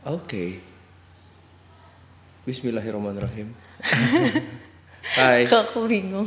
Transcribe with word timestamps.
Oke. 0.00 0.56
Bismillahirrahmanirrahim. 2.48 3.52
Hai. 5.20 5.44
Kok 5.44 5.60
aku 5.60 5.84
bingung. 5.84 6.24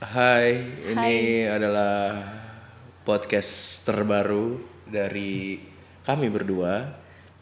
Hai, 0.00 0.56
ini 0.88 1.44
adalah 1.44 2.16
podcast 3.04 3.84
terbaru 3.84 4.64
dari 4.88 5.60
kami 6.00 6.32
berdua. 6.32 6.88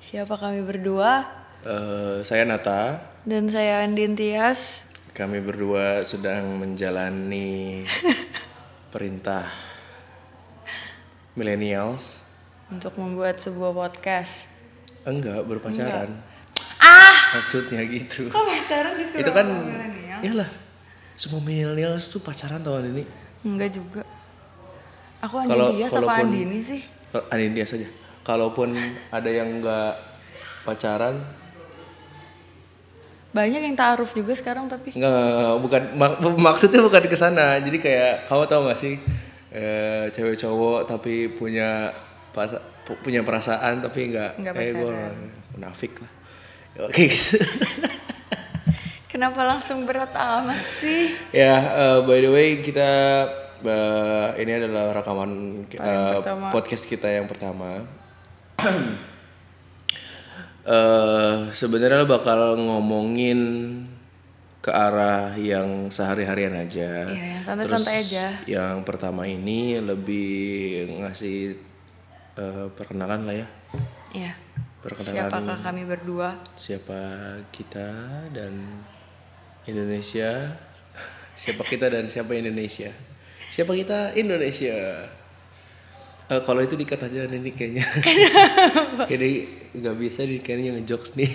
Siapa 0.03 0.35
kami 0.35 0.67
berdua? 0.67 1.23
Eh, 1.63 2.27
saya 2.27 2.43
Nata. 2.43 2.99
Dan 3.23 3.47
saya 3.47 3.87
Andin 3.87 4.19
Tias. 4.19 4.91
Kami 5.15 5.39
berdua 5.39 6.03
sedang 6.03 6.59
menjalani 6.59 7.87
perintah 8.93 9.47
millennials. 11.39 12.27
Untuk 12.75 12.99
membuat 12.99 13.39
sebuah 13.39 13.71
podcast. 13.71 14.56
Enggak, 15.07 15.47
berpacaran. 15.47 16.11
Ah! 16.77 17.39
Maksudnya 17.39 17.81
gitu. 17.87 18.27
Kok 18.27 18.43
pacaran 18.43 18.99
disuruh 18.99 19.23
Itu 19.23 19.31
kan 19.31 19.47
sama 19.47 19.63
milenial? 19.65 20.19
Iyalah. 20.21 20.51
Semua 21.15 21.41
millennials 21.41 22.11
tuh 22.11 22.21
pacaran 22.21 22.61
tahun 22.61 22.91
ini. 22.93 23.05
Enggak 23.43 23.71
juga. 23.73 24.03
Aku 25.23 25.35
Andin 25.39 25.51
Kalau- 25.51 25.71
Tias 25.73 25.93
apa 25.95 26.13
Andini 26.21 26.59
sih? 26.61 26.81
Andin 27.31 27.55
dia 27.55 27.65
saja. 27.65 27.87
Kalaupun 28.21 28.75
ada 29.09 29.31
yang 29.31 29.63
enggak 29.63 29.95
pacaran, 30.63 31.23
Banyak 33.31 33.61
yang 33.63 33.77
ta'aruf 33.77 34.17
juga 34.17 34.33
sekarang 34.33 34.65
tapi. 34.65 34.97
Enggak, 34.97 35.61
bukan 35.61 35.83
mak- 35.93 36.21
maksudnya 36.41 36.81
bukan 36.81 37.05
ke 37.05 37.13
sana. 37.15 37.61
Jadi 37.61 37.77
kayak 37.77 38.25
kamu 38.27 38.49
tahu 38.49 38.61
gak 38.65 38.81
sih 38.81 38.97
eh, 39.53 40.09
cewek 40.09 40.37
cowok 40.37 40.89
tapi 40.89 41.29
punya 41.29 41.93
pas- 42.33 42.57
punya 42.87 43.27
perasaan 43.27 43.83
tapi 43.83 44.15
Nggak 44.15 44.55
eh 44.55 44.71
gue 44.71 44.95
munafik 45.59 45.99
lah. 45.99 46.11
Oke 46.87 47.11
gitu. 47.11 47.41
Kenapa 49.13 49.49
langsung 49.49 49.89
berat 49.89 50.13
amat 50.13 50.61
sih? 50.61 51.17
ya 51.33 51.57
eh, 51.57 51.99
by 52.05 52.19
the 52.21 52.31
way 52.31 52.61
kita 52.61 52.91
eh, 53.65 54.29
ini 54.45 54.53
adalah 54.63 54.93
rekaman 54.93 55.65
pertama. 55.67 56.47
podcast 56.55 56.85
kita 56.87 57.09
yang 57.11 57.27
pertama. 57.27 57.83
eh 60.67 61.37
sebenarnya 61.51 62.05
bakal 62.05 62.59
ngomongin 62.59 63.41
ke 64.67 64.75
arah 64.75 65.39
yang 65.39 65.95
sehari-harian 65.95 66.59
aja. 66.59 67.07
Iya, 67.07 67.39
yang 67.39 67.45
santai-santai 67.47 67.97
aja. 68.03 68.27
Yang 68.51 68.83
pertama 68.83 69.23
ini 69.31 69.79
lebih 69.79 70.91
ngasih 71.07 71.55
eh, 72.37 72.67
perkenalan 72.73 73.25
lah 73.25 73.37
ya. 73.37 73.47
Iya. 74.13 74.33
Perkenalan 74.85 75.29
Siapakah 75.29 75.59
kami 75.67 75.83
berdua? 75.83 76.31
siapa 76.55 77.01
kita 77.51 77.89
dan 78.31 78.65
Indonesia. 79.67 80.55
siapa 81.41 81.63
kita 81.67 81.91
dan 81.91 82.07
siapa 82.07 82.33
Indonesia. 82.39 82.93
Siapa 83.51 83.73
kita 83.75 84.15
Indonesia. 84.15 84.77
Eh, 86.27 86.43
kalau 86.43 86.59
itu 86.59 86.75
dikat 86.75 87.07
aja 87.07 87.31
ini 87.31 87.51
kayaknya. 87.55 87.87
Jadi 89.11 89.31
nggak 89.79 89.97
bisa 89.99 90.27
nih 90.27 90.39
kayaknya 90.43 90.71
ngejokes 90.79 91.15
nih. 91.15 91.31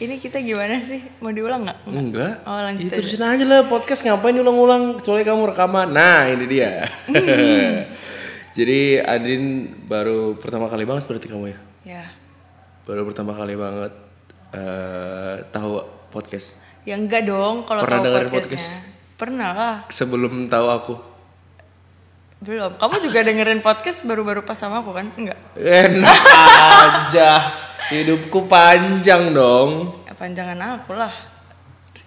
Ini 0.00 0.16
kita 0.16 0.40
gimana 0.40 0.80
sih? 0.80 0.96
Mau 1.20 1.28
diulang 1.28 1.68
nggak? 1.68 1.78
Enggak. 1.92 2.40
Oh, 2.48 2.56
lanjut 2.56 2.88
Ya, 2.88 2.96
terusin 2.96 3.20
aja 3.20 3.44
lah 3.44 3.68
podcast 3.68 4.00
ngapain 4.00 4.32
diulang-ulang 4.32 4.96
kecuali 4.96 5.28
kamu 5.28 5.52
rekaman. 5.52 5.92
Nah, 5.92 6.24
ini 6.24 6.48
dia. 6.48 6.88
Jadi 8.50 8.98
Adin 8.98 9.70
baru 9.86 10.34
pertama 10.34 10.66
kali 10.66 10.82
banget 10.82 11.06
berarti 11.06 11.30
kamu 11.30 11.54
ya. 11.54 11.58
Ya. 11.86 12.04
Baru 12.82 13.06
pertama 13.06 13.30
kali 13.38 13.54
banget 13.54 13.94
eh 14.50 15.46
tahu 15.54 15.78
podcast. 16.10 16.58
Ya 16.82 16.98
enggak 16.98 17.30
dong 17.30 17.62
kalau 17.62 17.86
Pernah 17.86 18.02
tahu 18.02 18.34
podcastnya. 18.34 18.82
Pernah 19.14 19.50
lah. 19.54 19.76
Sebelum 19.86 20.50
tahu 20.50 20.66
aku. 20.66 20.94
Belum. 22.40 22.74
Kamu 22.74 23.04
juga 23.04 23.20
dengerin 23.20 23.60
podcast 23.60 24.02
baru-baru 24.02 24.42
pas 24.42 24.56
sama 24.56 24.80
aku 24.80 24.96
kan? 24.96 25.06
Enggak. 25.14 25.38
Enak 25.54 26.22
aja. 26.26 27.30
Hidupku 27.92 28.48
panjang 28.48 29.30
dong. 29.30 30.02
Ya, 30.08 30.14
panjangan 30.16 30.80
aku 30.80 30.96
lah. 30.96 31.12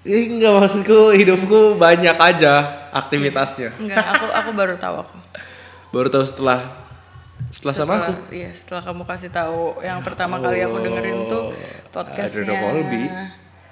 Ih, 0.03 0.27
enggak 0.35 0.51
maksudku 0.59 1.15
hidupku 1.15 1.79
banyak 1.79 2.17
aja 2.19 2.83
aktivitasnya. 2.91 3.71
Enggak, 3.79 4.03
aku 4.03 4.25
aku 4.27 4.49
baru 4.51 4.75
tahu 4.75 5.05
aku. 5.05 5.15
Baru 5.93 6.09
tahu 6.09 6.25
setelah 6.25 6.59
setelah, 7.53 7.73
sama 7.77 7.93
aku. 8.01 8.13
Setelah- 8.17 8.33
Iya, 8.33 8.49
setelah 8.51 8.81
kamu 8.81 9.03
kasih 9.05 9.29
tahu 9.29 9.61
yang 9.79 9.99
pertama 10.01 10.41
kali 10.41 10.65
aku 10.65 10.77
dengerin 10.81 11.17
tuh 11.29 11.43
podcastnya. 11.93 12.49
Adriana 12.49 12.63
Colby. 12.65 13.03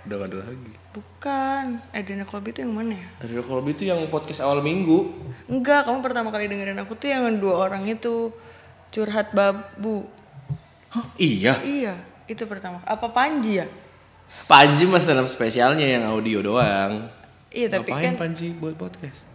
Udah 0.02 0.16
gak 0.18 0.28
ada 0.30 0.38
lagi. 0.40 0.72
Bukan. 0.92 1.66
Adriana 1.90 2.26
Colby 2.26 2.50
tuh 2.52 2.62
yang 2.62 2.74
mana 2.74 2.94
ya? 2.94 3.08
Adriana 3.22 3.46
Colby 3.46 3.70
itu 3.74 3.84
yang 3.90 4.00
podcast 4.08 4.46
awal 4.46 4.62
minggu. 4.62 5.10
Enggak, 5.50 5.90
kamu 5.90 6.00
pertama 6.02 6.30
kali 6.30 6.46
dengerin 6.46 6.78
aku 6.78 6.94
tuh 6.94 7.10
yang 7.10 7.26
dua 7.38 7.58
orang 7.58 7.90
itu 7.90 8.30
curhat 8.92 9.34
babu. 9.34 10.06
Hah? 10.94 11.06
Iya. 11.18 11.58
Iya, 11.64 11.94
itu 12.28 12.44
pertama. 12.46 12.84
Apa 12.86 13.10
Panji 13.10 13.58
ya? 13.58 13.68
Panji 14.46 14.86
mas 14.86 15.04
dalam 15.04 15.26
spesialnya 15.26 15.84
yang 15.84 16.06
audio 16.06 16.44
doang. 16.44 17.08
Iya, 17.50 17.68
tapi 17.68 17.90
Ngapain 17.92 18.14
kan 18.14 18.30
Panji 18.30 18.54
buat 18.54 18.78
podcast? 18.78 19.31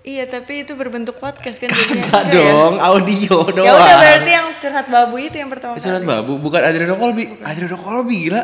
Iya, 0.00 0.24
tapi 0.24 0.64
itu 0.64 0.72
berbentuk 0.72 1.20
podcast 1.20 1.60
kan 1.60 1.68
jadinya. 1.76 2.00
Enggak 2.00 2.22
Enggak 2.24 2.40
ya? 2.40 2.50
dong, 2.50 2.74
audio 2.80 3.36
doang. 3.52 3.66
Ya 3.68 3.72
udah 3.74 3.96
berarti 4.00 4.30
yang 4.32 4.46
curhat 4.56 4.86
babu 4.88 5.16
itu 5.20 5.36
yang 5.36 5.50
pertama 5.52 5.76
kali. 5.76 5.84
Surat 5.84 6.02
babu, 6.02 6.32
bukan 6.40 6.60
Adriana 6.60 6.96
Colby. 6.96 7.24
Adriana 7.44 7.76
Colby 7.76 8.14
gila. 8.24 8.42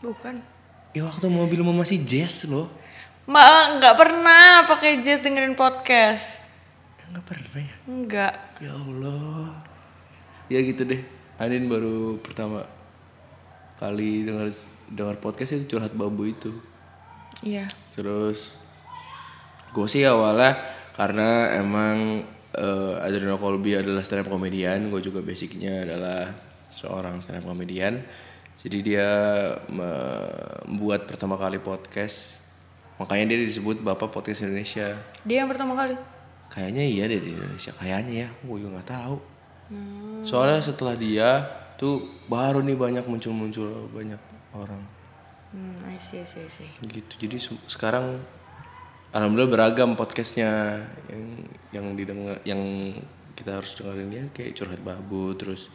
Bukan. 0.00 0.34
Ya 0.96 1.04
waktu 1.04 1.28
mobil 1.28 1.60
mau 1.60 1.76
masih 1.76 2.00
jazz 2.02 2.48
loh. 2.48 2.72
Ma 3.28 3.42
nggak 3.76 3.96
pernah 3.98 4.64
pakai 4.64 5.04
jazz 5.04 5.20
dengerin 5.20 5.52
podcast. 5.52 6.40
Enggak 7.12 7.24
pernah 7.26 7.60
ya. 7.60 7.74
Enggak. 7.84 8.32
Ya 8.58 8.72
Allah. 8.72 9.52
Ya 10.48 10.58
gitu 10.64 10.88
deh. 10.88 11.04
Adin 11.36 11.68
baru 11.68 12.16
pertama 12.16 12.64
kali 13.76 14.24
dengar 14.24 14.48
dengar 14.88 15.20
podcast 15.20 15.52
itu 15.52 15.76
curhat 15.76 15.92
babu 15.92 16.24
itu. 16.24 16.48
Iya. 17.44 17.68
Terus 17.92 18.56
gue 19.70 19.86
sih 19.86 20.04
awalnya 20.04 20.54
karena 20.92 21.56
emang 21.56 22.22
eh, 22.52 22.94
Adriano 23.00 23.36
Colby 23.36 23.76
adalah 23.76 24.00
stand 24.00 24.24
up 24.24 24.30
comedian, 24.30 24.88
gue 24.88 25.00
juga 25.00 25.20
basicnya 25.20 25.82
adalah 25.82 26.30
seorang 26.70 27.20
stand 27.20 27.40
up 27.40 27.46
comedian. 27.46 28.00
Jadi 28.56 28.78
dia 28.82 29.08
membuat 29.68 31.04
pertama 31.04 31.36
kali 31.36 31.60
podcast, 31.60 32.40
makanya 32.96 33.36
dia 33.36 33.44
disebut 33.44 33.80
bapak 33.80 34.08
podcast 34.08 34.42
Indonesia. 34.42 34.96
Dia 35.22 35.44
yang 35.44 35.50
pertama 35.52 35.76
kali. 35.76 35.92
Kayaknya 36.48 36.84
iya 36.86 37.04
deh 37.04 37.20
di 37.20 37.30
Indonesia, 37.34 37.74
kayaknya 37.74 38.14
ya, 38.24 38.28
gue 38.32 38.56
juga 38.56 38.80
nggak 38.80 38.88
tahu. 38.88 39.16
Soalnya 40.22 40.62
setelah 40.62 40.94
dia 40.94 41.42
tuh 41.76 42.00
baru 42.26 42.62
nih 42.62 42.78
banyak 42.78 43.04
muncul-muncul 43.04 43.90
banyak 43.92 44.18
orang 44.54 44.80
Hmm, 45.46 45.78
I 45.86 45.96
see, 45.96 46.20
I 46.20 46.26
see, 46.26 46.42
I 46.42 46.50
see. 46.50 46.68
gitu 46.90 47.14
jadi 47.22 47.36
se- 47.38 47.62
sekarang 47.70 48.18
alhamdulillah 49.16 49.48
beragam 49.50 49.96
podcastnya 49.96 50.76
yang 51.08 51.24
yang 51.72 51.86
didengar 51.96 52.36
yang 52.44 52.60
kita 53.32 53.56
harus 53.56 53.72
dengerin 53.74 54.08
dia 54.08 54.24
kayak 54.30 54.52
curhat 54.52 54.80
babu 54.80 55.32
terus 55.32 55.72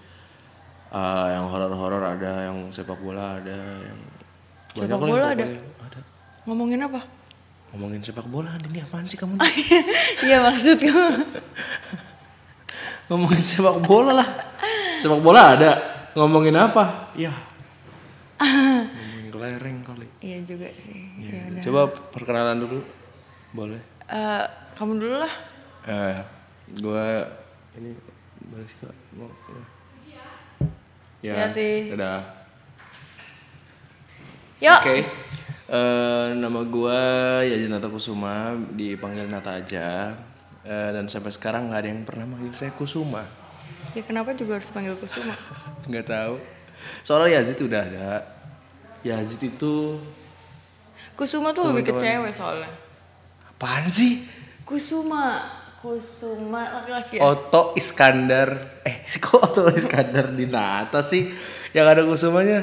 ah, 0.89 1.29
yang 1.31 1.49
horor-horor 1.49 2.01
ada 2.03 2.49
yang 2.49 2.69
sepak 2.69 3.01
bola 3.01 3.37
ada 3.37 3.57
yang 3.81 3.99
Sepak 4.71 5.03
lah 5.03 5.09
bola 5.09 5.25
ada? 5.35 5.43
ada 5.81 5.99
Ngomongin 6.45 6.79
apa? 6.81 7.01
ngomongin 7.71 7.99
sepak 7.99 8.27
bola 8.27 8.51
ini 8.61 8.79
apaan 8.79 9.07
sih 9.07 9.15
kamu 9.15 9.39
Iya 10.27 10.43
maksudku. 10.43 10.91
ngomongin 13.07 13.41
sepak 13.41 13.77
bola 13.81 14.11
lah 14.15 14.29
sepak 14.95 15.19
bola 15.19 15.55
ada 15.55 15.71
ngomongin 16.13 16.53
apa 16.53 17.11
ya 17.15 17.31
ngomongin 18.43 19.27
kelereng 19.27 19.77
kali 19.81 20.07
iya 20.19 20.39
juga 20.43 20.67
sih. 20.77 20.99
Ya, 21.19 21.47
Iya. 21.47 21.63
coba 21.63 21.81
perkenalan 22.11 22.59
dulu 22.59 22.79
boleh 23.51 23.81
Eh, 24.05 24.43
kamu 24.73 24.97
dulu 24.97 25.15
lah. 25.17 25.33
Eh, 25.83 26.15
gua 26.77 27.23
ini 27.73 27.95
balik 28.43 28.67
sih 28.67 28.77
kak 28.77 28.91
mau 29.13 29.31
ya 31.21 31.47
Hati-hati. 31.47 31.93
dadah 31.93 32.21
Yuk. 34.59 34.79
oke 34.79 34.95
Eh, 35.71 36.27
nama 36.35 36.59
gua 36.67 36.99
Yaji 37.41 37.65
Nata 37.65 37.87
Kusuma 37.87 38.51
dipanggil 38.71 39.23
Nata 39.25 39.55
aja 39.55 40.11
Eh, 40.61 40.89
dan 40.91 41.07
sampai 41.07 41.31
sekarang 41.31 41.71
nggak 41.71 41.79
ada 41.79 41.89
yang 41.89 42.03
pernah 42.03 42.27
manggil 42.27 42.51
saya 42.51 42.69
Kusuma 42.71 43.23
Ya 43.91 44.03
kenapa 44.03 44.33
juga 44.33 44.59
harus 44.59 44.67
panggil 44.67 44.93
Kusuma? 44.95 45.31
nggak 45.87 46.05
tahu 46.05 46.35
soalnya 46.99 47.39
Yazid 47.39 47.61
udah 47.61 47.81
ada 47.81 48.09
Yazid 49.01 49.39
itu 49.41 49.95
Kusuma 51.13 51.49
tuh 51.51 51.69
lebih 51.69 51.87
ke 51.87 51.93
cewek 51.93 52.29
soalnya. 52.29 52.67
Apaan 53.61 53.85
sih 53.85 54.25
Kusuma. 54.65 55.45
Kusuma 55.77 56.81
laki-laki 56.81 57.17
ya? 57.17 57.25
Oto 57.29 57.77
Iskandar. 57.77 58.81
Eh, 58.81 59.05
kok 59.21 59.37
Oto 59.37 59.69
Iskandar 59.69 60.33
di 60.33 60.49
Nata 60.49 61.05
sih? 61.05 61.29
Yang 61.77 61.85
ada 61.85 62.01
kusumanya. 62.07 62.59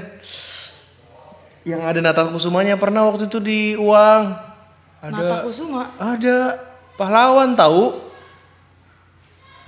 Yang 1.63 1.83
ada 1.87 1.99
Nata 2.03 2.23
kusumanya 2.27 2.75
pernah 2.75 3.07
waktu 3.07 3.31
itu 3.31 3.39
di 3.39 3.79
uang. 3.79 4.25
Ada 4.99 5.15
Nata 5.15 5.37
Kusuma. 5.47 5.83
ada 6.01 6.37
pahlawan 6.99 7.55
tahu. 7.55 8.11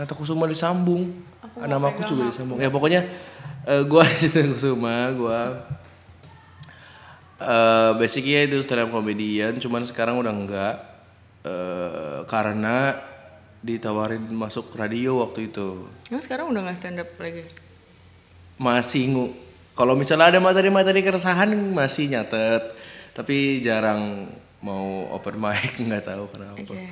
Nata 0.00 0.14
Kusuma 0.18 0.50
disambung. 0.50 1.14
Aku 1.44 1.62
Nama 1.62 1.86
aku 1.94 2.02
juga 2.10 2.26
disambung. 2.26 2.58
Ya 2.58 2.72
pokoknya 2.72 3.06
eh, 3.68 3.82
gua 3.86 4.02
Nata 4.22 4.50
Kusuma, 4.50 5.14
gua 5.14 5.38
eh 7.40 7.90
basicnya 7.96 8.44
itu 8.48 8.60
stand 8.64 8.84
up 8.84 8.92
comedian, 8.92 9.56
cuman 9.60 9.80
sekarang 9.84 10.20
udah 10.20 10.28
enggak 10.28 10.89
eh 11.44 12.20
karena 12.28 12.96
ditawarin 13.60 14.24
masuk 14.32 14.72
radio 14.76 15.20
waktu 15.20 15.52
itu. 15.52 15.88
Emang 16.08 16.24
sekarang 16.24 16.48
udah 16.48 16.64
gak 16.64 16.76
stand 16.76 17.00
up 17.00 17.10
lagi? 17.20 17.44
Masih 18.56 19.12
ngu 19.12 19.26
kalau 19.80 19.96
misalnya 19.96 20.28
ada 20.28 20.40
materi-materi 20.44 21.00
keresahan 21.00 21.48
masih 21.72 22.12
nyatet, 22.12 22.76
tapi 23.16 23.64
jarang 23.64 24.28
mau 24.60 25.08
open 25.16 25.40
mic 25.44 25.80
nggak 25.80 26.04
tahu 26.04 26.24
kenapa. 26.28 26.60
Oke. 26.60 26.84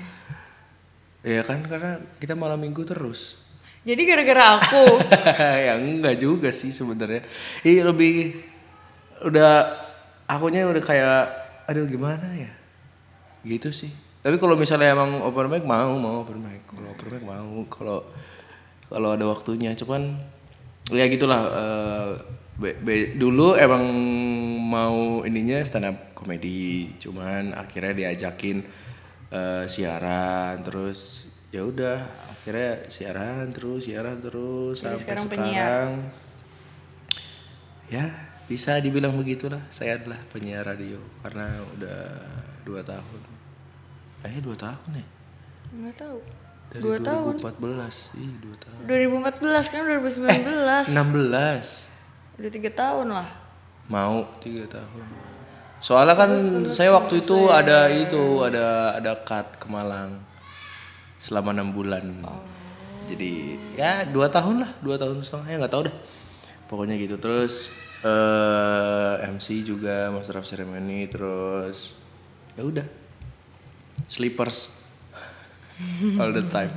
Ya 1.26 1.44
kan 1.44 1.60
karena 1.68 2.00
kita 2.16 2.32
malam 2.32 2.56
minggu 2.56 2.88
terus. 2.88 3.42
Jadi 3.84 4.08
gara-gara 4.08 4.60
aku. 4.60 4.84
ya 5.68 5.76
enggak 5.76 6.16
juga 6.16 6.48
sih 6.48 6.72
sebenarnya. 6.72 7.24
Iya 7.60 7.92
lebih 7.92 8.40
udah 9.24 9.68
akunya 10.24 10.64
udah 10.68 10.80
kayak 10.84 11.24
aduh 11.68 11.84
gimana 11.84 12.24
ya. 12.36 12.52
Gitu 13.44 13.68
sih. 13.68 13.92
Tapi 14.19 14.37
kalau 14.37 14.59
misalnya 14.59 14.93
emang 14.93 15.23
open 15.23 15.47
mic 15.47 15.62
mau 15.62 15.94
mau 15.94 16.26
open 16.26 16.43
mic. 16.43 16.67
Kalau 16.67 16.91
open 16.91 17.09
mic 17.15 17.23
mau. 17.23 17.65
Kalau 17.70 17.99
kalau 18.88 19.09
ada 19.15 19.25
waktunya. 19.25 19.73
Cuman 19.73 20.19
ya 20.91 21.06
gitulah 21.06 21.43
eh, 21.47 22.11
be- 22.59 22.79
be- 22.82 23.15
dulu 23.15 23.55
emang 23.55 23.85
mau 24.69 25.23
ininya 25.23 25.62
stand 25.62 25.87
up 25.87 25.97
komedi. 26.19 26.91
Cuman 26.99 27.55
akhirnya 27.55 27.94
diajakin 27.94 28.67
eh, 29.31 29.65
siaran. 29.70 30.67
Terus 30.67 31.31
ya 31.49 31.65
udah 31.65 32.03
akhirnya 32.29 32.85
siaran 32.88 33.49
terus 33.53 33.88
siaran 33.88 34.20
terus 34.20 34.81
Jadi 34.81 34.85
sampai 34.85 35.00
sekarang 35.00 35.25
sekarang, 35.25 35.31
penyiar. 35.49 35.88
ya 37.88 38.05
bisa 38.49 38.81
dibilang 38.81 39.12
begitulah. 39.17 39.61
Saya 39.69 39.97
adalah 40.00 40.17
penyiar 40.32 40.65
radio 40.65 40.97
karena 41.20 41.61
udah 41.76 42.00
dua 42.65 42.81
tahun 42.85 43.20
eh 44.26 44.41
dua 44.43 44.56
tahun 44.59 44.91
ya? 44.99 45.06
Gak 45.69 45.97
tahu. 46.00 46.19
dari 46.69 46.82
Dua 46.85 46.97
tahun. 47.00 47.35
2014 47.41 48.20
ih 48.20 48.32
dua 48.44 48.56
tahun. 48.61 48.81
2014 48.85 49.73
kan 49.73 49.81
2019. 49.88 50.93
16 50.93 52.38
Udah 52.38 52.50
tiga 52.53 52.70
tahun 52.70 53.09
lah. 53.11 53.29
mau 53.88 54.20
tiga 54.44 54.69
tahun. 54.69 55.05
Soalnya 55.81 56.12
kan 56.12 56.31
saya 56.69 56.93
waktu 56.93 57.25
itu 57.25 57.49
ada 57.49 57.88
itu 57.88 58.44
ada 58.44 58.99
ada 59.00 59.17
cut 59.25 59.56
ke 59.56 59.67
Malang 59.70 60.20
selama 61.17 61.56
enam 61.56 61.73
bulan. 61.73 62.05
Jadi 63.09 63.56
ya 63.73 64.05
dua 64.05 64.29
tahun 64.29 64.61
lah 64.61 64.70
dua 64.85 65.00
tahun 65.00 65.25
setengah 65.25 65.47
ya 65.49 65.56
nggak 65.65 65.73
tahu 65.73 65.82
dah 65.88 65.97
pokoknya 66.69 67.00
gitu. 67.00 67.17
Terus 67.17 67.73
eh 68.05 69.15
MC 69.32 69.65
juga 69.65 70.12
Master 70.12 70.38
of 70.38 70.47
Ceremony 70.47 71.09
terus 71.09 71.97
ya 72.55 72.62
udah 72.62 72.85
sleepers. 74.08 74.81
All 76.19 76.32
the 76.34 76.43
time. 76.49 76.72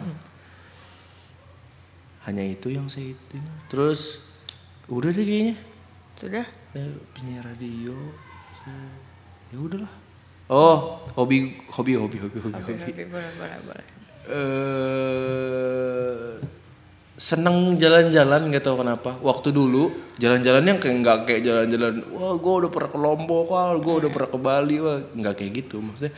Hanya 2.22 2.45
itu 2.45 2.69
yang 2.69 2.86
saya 2.86 3.18
itu 3.18 3.38
terus 3.66 4.22
udah 4.86 5.10
deh 5.10 5.25
kayaknya. 5.25 5.56
Sudah? 6.13 6.45
ya 6.72 6.88
penyiar 7.12 7.44
radio. 7.44 7.95
Ya- 9.50 9.57
udahlah. 9.57 9.89
Oh 10.48 11.01
hobi 11.16 11.57
hobi 11.72 11.95
hobi 11.98 12.18
hobi 12.19 12.38
hobi 12.39 12.60
Oke, 12.62 12.72
hobi. 12.75 12.92
oke, 12.92 13.04
boleh, 13.07 13.31
boleh, 13.36 13.57
boleh. 13.66 13.86
eh 14.31 16.31
seneng 17.18 17.75
jalan-jalan 17.75 18.42
nggak 18.51 18.63
tahu 18.63 18.86
kenapa. 18.86 19.18
Waktu 19.19 19.50
dulu 19.51 19.92
jalan-jalan 20.19 20.63
yang 20.63 20.80
kayak 20.80 20.95
nggak 21.01 21.18
kayak 21.25 21.42
jalan-jalan 21.44 22.04
wah 22.13 22.36
gue 22.36 22.54
udah 22.63 22.69
pernah 22.69 22.89
ke 22.92 23.00
Lombok 23.00 23.45
wah 23.50 23.74
gue 23.75 23.94
udah 24.06 24.10
pernah 24.13 24.30
ke 24.30 24.39
Bali. 24.39 24.78
Wah 24.80 25.00
nggak 25.12 25.33
kayak 25.42 25.51
gitu 25.66 25.81
maksudnya 25.81 26.13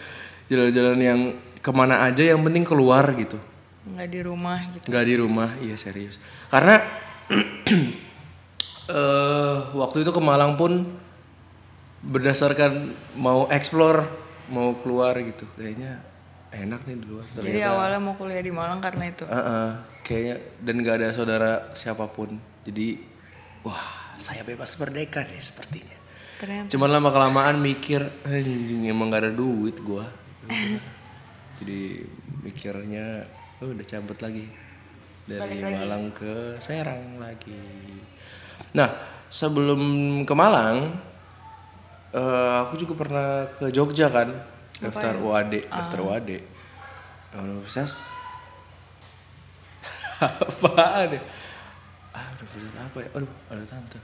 jalan-jalan 0.53 0.99
yang 1.01 1.19
ke 1.57 1.71
mana 1.73 2.05
aja 2.05 2.21
yang 2.21 2.39
penting 2.45 2.61
keluar 2.61 3.01
gitu 3.17 3.41
Nggak 3.83 4.09
di 4.09 4.19
rumah 4.21 4.59
gitu. 4.69 4.85
nggak 4.87 5.05
di 5.05 5.15
rumah 5.17 5.49
iya 5.59 5.75
serius 5.75 6.21
karena 6.47 6.77
eh 8.93 9.55
waktu 9.73 10.03
itu 10.03 10.11
ke 10.11 10.21
Malang 10.21 10.55
pun 10.55 10.85
berdasarkan 12.03 12.91
mau 13.15 13.47
explore 13.47 14.03
mau 14.51 14.75
keluar 14.75 15.15
gitu 15.17 15.47
kayaknya 15.55 16.03
enak 16.51 16.83
nih 16.85 16.95
di 16.99 17.05
luar 17.07 17.25
Jadi 17.33 17.59
awalnya 17.63 17.97
mau 17.97 18.13
kuliah 18.13 18.43
di 18.43 18.53
Malang 18.53 18.77
karena 18.77 19.09
itu. 19.09 19.25
Heeh, 19.25 19.67
kayaknya 20.05 20.35
dan 20.61 20.75
gak 20.83 20.95
ada 21.01 21.07
saudara 21.09 21.51
siapa 21.73 22.05
pun 22.05 22.37
jadi 22.61 22.99
wah 23.65 23.81
saya 24.19 24.45
bebas 24.45 24.77
merdeka 24.77 25.25
deh 25.25 25.39
sepertinya 25.41 25.97
Ternyata. 26.37 26.69
cuman 26.69 26.89
lama 26.91 27.09
kelamaan 27.09 27.57
mikir 27.57 28.03
anjing 28.23 28.85
emang 28.85 29.09
gak 29.09 29.25
ada 29.25 29.33
duit 29.33 29.79
gua. 29.81 30.05
Jadi 31.59 32.03
mikirnya 32.43 33.23
oh, 33.63 33.71
udah 33.71 33.85
cabut 33.87 34.19
lagi. 34.19 34.45
Dari 35.23 35.63
Malang 35.63 36.11
ke 36.11 36.59
Serang 36.59 37.15
lagi. 37.15 37.55
Nah 38.75 38.91
sebelum 39.31 39.81
ke 40.27 40.33
Malang 40.35 40.99
eh, 42.11 42.55
aku 42.67 42.75
juga 42.75 42.93
pernah 43.07 43.47
ke 43.47 43.71
Jogja 43.71 44.11
kan 44.11 44.35
daftar 44.83 45.15
UAD 45.15 45.71
daftar 45.71 45.99
UAD 46.03 46.29
Universitas 47.39 48.11
apaan 50.23 51.17
ya? 51.17 51.21
Ah 52.13 52.29
universitas 52.37 52.77
apa 52.77 52.97
ya? 53.01 53.09
Aduh 53.17 53.31
ada 53.49 53.63
tante. 53.65 53.99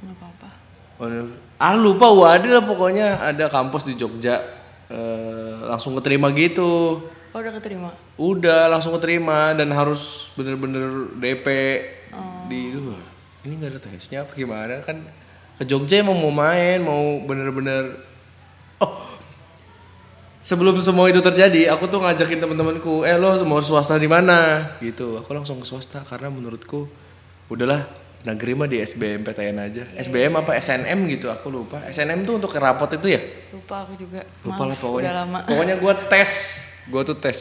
Nggak 0.00 0.14
apa-apa. 0.16 0.50
Ah 1.58 1.74
lupa 1.74 2.06
UAD 2.12 2.46
lah 2.46 2.64
pokoknya. 2.64 3.20
Ada 3.20 3.50
kampus 3.50 3.88
di 3.88 3.98
Jogja 3.98 4.59
eh, 4.90 5.54
langsung 5.70 5.94
keterima 5.96 6.34
gitu. 6.34 7.00
Oh 7.30 7.38
udah 7.38 7.54
keterima? 7.54 7.94
udah 8.20 8.68
langsung 8.68 8.92
keterima 9.00 9.56
dan 9.56 9.72
harus 9.72 10.28
bener-bener 10.36 11.08
DP 11.16 11.46
di 12.52 12.74
Duh, 12.74 12.98
ini 13.46 13.56
nggak 13.56 13.70
ada 13.72 13.80
tesnya 13.80 14.26
apa 14.28 14.36
gimana? 14.36 14.84
Kan 14.84 15.08
ke 15.56 15.64
Jogja 15.64 16.04
emang 16.04 16.20
mau 16.20 16.28
main 16.28 16.84
mau 16.84 17.22
bener-bener 17.24 17.96
oh. 18.82 19.08
Sebelum 20.40 20.80
semua 20.80 21.08
itu 21.12 21.20
terjadi 21.20 21.68
aku 21.68 21.84
tuh 21.84 22.00
ngajakin 22.00 22.40
teman-temanku 22.40 23.04
eh 23.04 23.16
lo 23.16 23.40
mau 23.44 23.60
swasta 23.60 24.00
di 24.00 24.08
mana? 24.08 24.72
Gitu. 24.80 25.20
Aku 25.20 25.30
langsung 25.36 25.60
ke 25.60 25.68
swasta 25.68 26.00
karena 26.04 26.32
menurutku 26.32 26.88
udahlah 27.52 27.84
negeri 28.20 28.52
mah 28.52 28.68
di 28.68 28.78
SBMPTN 28.84 29.56
aja. 29.56 29.82
SBM 29.96 30.32
apa 30.36 30.52
SNM 30.60 30.98
gitu 31.08 31.32
aku 31.32 31.48
lupa. 31.48 31.80
SNM 31.88 32.24
tuh 32.28 32.36
untuk 32.36 32.52
rapot 32.56 32.88
itu 32.92 33.16
ya? 33.16 33.20
Lupa 33.52 33.88
aku 33.88 33.96
juga. 33.96 34.20
lupa 34.44 34.62
lah 34.68 34.76
Maaf, 34.76 34.82
pokoknya. 34.84 35.04
Udah 35.08 35.16
lama. 35.24 35.38
pokoknya 35.48 35.76
gue 35.80 35.94
tes. 36.12 36.32
Gue 36.92 37.02
tuh 37.04 37.16
tes. 37.16 37.38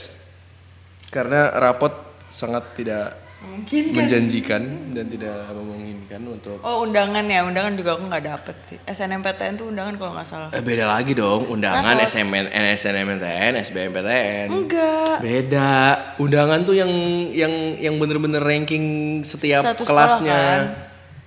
Karena 1.12 1.51
rapot 1.57 1.91
sangat 2.29 2.63
tidak 2.77 3.28
Mungkin. 3.39 3.96
menjanjikan 3.96 4.62
dan 4.91 5.08
tidak 5.08 5.31
memungkinkan 5.50 6.22
untuk 6.25 6.60
Oh 6.60 6.84
undangan 6.84 7.24
ya, 7.24 7.41
undangan 7.41 7.72
juga 7.72 7.96
aku 7.96 8.03
nggak 8.05 8.25
dapet 8.25 8.55
sih. 8.62 8.77
SNMPTN 8.84 9.55
tuh 9.55 9.72
undangan 9.72 9.96
kalau 9.96 10.12
nggak 10.12 10.27
salah. 10.27 10.50
eh, 10.50 10.60
beda 10.60 10.84
lagi 10.84 11.13
dong 11.13 11.48
undangan 11.48 11.96
SMN 12.01 12.51
SNMPTN 12.51 13.53
SBMPTN 13.58 14.48
Enggak. 14.50 15.19
beda 15.19 15.72
undangan 16.17 16.60
tuh 16.62 16.75
yang 16.75 16.91
yang 17.29 17.53
yang 17.77 17.96
bener-bener 17.96 18.39
ranking 18.39 18.84
setiap 19.22 19.63
Satu 19.63 19.84
sekolah 19.84 20.08
kelasnya 20.10 20.36
kan? 20.36 20.62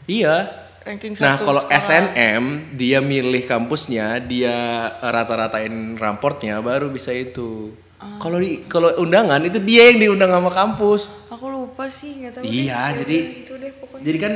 iya 0.04 0.36
Ranking 0.82 1.14
Nah 1.16 1.38
satu 1.38 1.46
kalau 1.46 1.62
sekolah. 1.62 1.78
SNM 1.78 2.44
dia 2.74 2.98
milih 2.98 3.46
kampusnya, 3.46 4.18
dia 4.18 4.50
rata-ratain 4.98 5.70
raportnya 5.94 6.58
baru 6.58 6.90
bisa 6.90 7.14
itu. 7.14 7.70
Ah. 7.96 8.18
Kalau 8.18 8.42
di 8.42 8.66
kalau 8.66 8.90
undangan 8.98 9.38
itu 9.40 9.62
dia 9.62 9.94
yang 9.94 10.02
diundang 10.02 10.34
sama 10.34 10.50
kampus. 10.50 11.06
Aku 11.30 11.46
lupa 11.46 11.61
sih, 11.88 12.22
nggak 12.22 12.32
tahu. 12.36 12.42
Iya, 12.44 12.80
deh. 12.92 12.98
jadi 13.04 13.16
itu 13.44 13.54
deh 13.56 13.72
pokoknya. 13.76 14.04
jadi 14.04 14.18
kan 14.18 14.32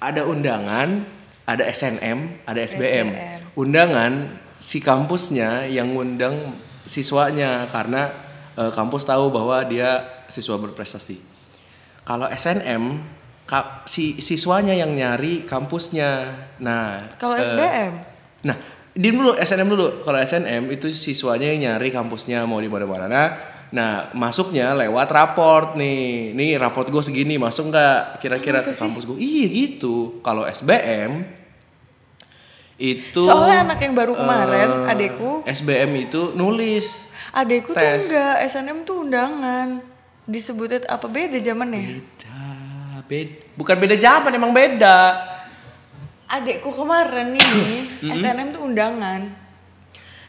ada 0.00 0.22
undangan, 0.24 0.88
ada 1.44 1.64
SNM, 1.66 2.18
ada 2.44 2.60
SBM. 2.60 3.08
SBM. 3.10 3.38
Undangan 3.54 4.12
si 4.54 4.78
kampusnya 4.78 5.66
yang 5.66 5.92
ngundang 5.92 6.56
siswanya 6.84 7.68
karena 7.68 8.10
eh, 8.56 8.72
kampus 8.72 9.04
tahu 9.04 9.30
bahwa 9.30 9.62
dia 9.64 10.02
siswa 10.28 10.58
berprestasi. 10.58 11.20
Kalau 12.02 12.26
SNM 12.26 13.02
ka- 13.46 13.82
si 13.84 14.18
siswanya 14.18 14.74
yang 14.74 14.94
nyari 14.94 15.46
kampusnya. 15.46 16.32
Nah, 16.62 17.06
Kalau 17.18 17.36
eh, 17.38 17.44
SBM, 17.44 17.92
Nah, 18.40 18.56
di 18.96 19.08
dulu 19.12 19.36
SNM 19.36 19.68
dulu. 19.68 19.86
Kalau 20.00 20.16
SNM 20.16 20.72
itu 20.72 20.88
siswanya 20.90 21.50
yang 21.52 21.60
nyari 21.76 21.92
kampusnya 21.92 22.48
mau 22.48 22.56
di 22.56 22.72
mana-mana. 22.72 23.36
Nah, 23.70 24.10
masuknya 24.18 24.74
lewat 24.74 25.08
raport 25.14 25.78
nih. 25.78 26.34
Nih 26.34 26.58
raport 26.58 26.90
gue 26.90 27.02
segini 27.06 27.38
masuk 27.38 27.70
nggak 27.70 28.18
kira-kira 28.18 28.58
ke 28.58 28.74
kampus 28.74 29.06
gue? 29.06 29.16
Iya 29.18 29.46
gitu. 29.46 30.18
Kalau 30.26 30.42
SBM 30.42 31.22
itu 32.80 33.20
Soalnya 33.20 33.68
anak 33.68 33.78
yang 33.84 33.92
baru 33.92 34.16
kemarin, 34.16 34.68
eh, 34.88 34.92
adekku. 34.96 35.44
SBM 35.44 35.92
itu 36.10 36.32
nulis. 36.32 37.06
Adekku 37.30 37.76
tuh 37.76 37.84
Tes. 37.84 38.08
enggak, 38.08 38.34
SNM 38.48 38.78
tuh 38.82 39.06
undangan. 39.06 39.84
Disebutnya 40.24 40.82
apa 40.88 41.06
beda 41.06 41.38
zamannya? 41.38 42.00
Beda, 42.00 42.40
beda. 43.06 43.36
Bukan 43.54 43.76
beda 43.78 43.96
zaman 44.00 44.32
emang 44.34 44.50
beda. 44.56 44.98
Adekku 46.26 46.72
kemarin 46.72 47.36
nih, 47.36 47.46
SNM 48.18 48.56
tuh 48.56 48.64
undangan. 48.66 49.28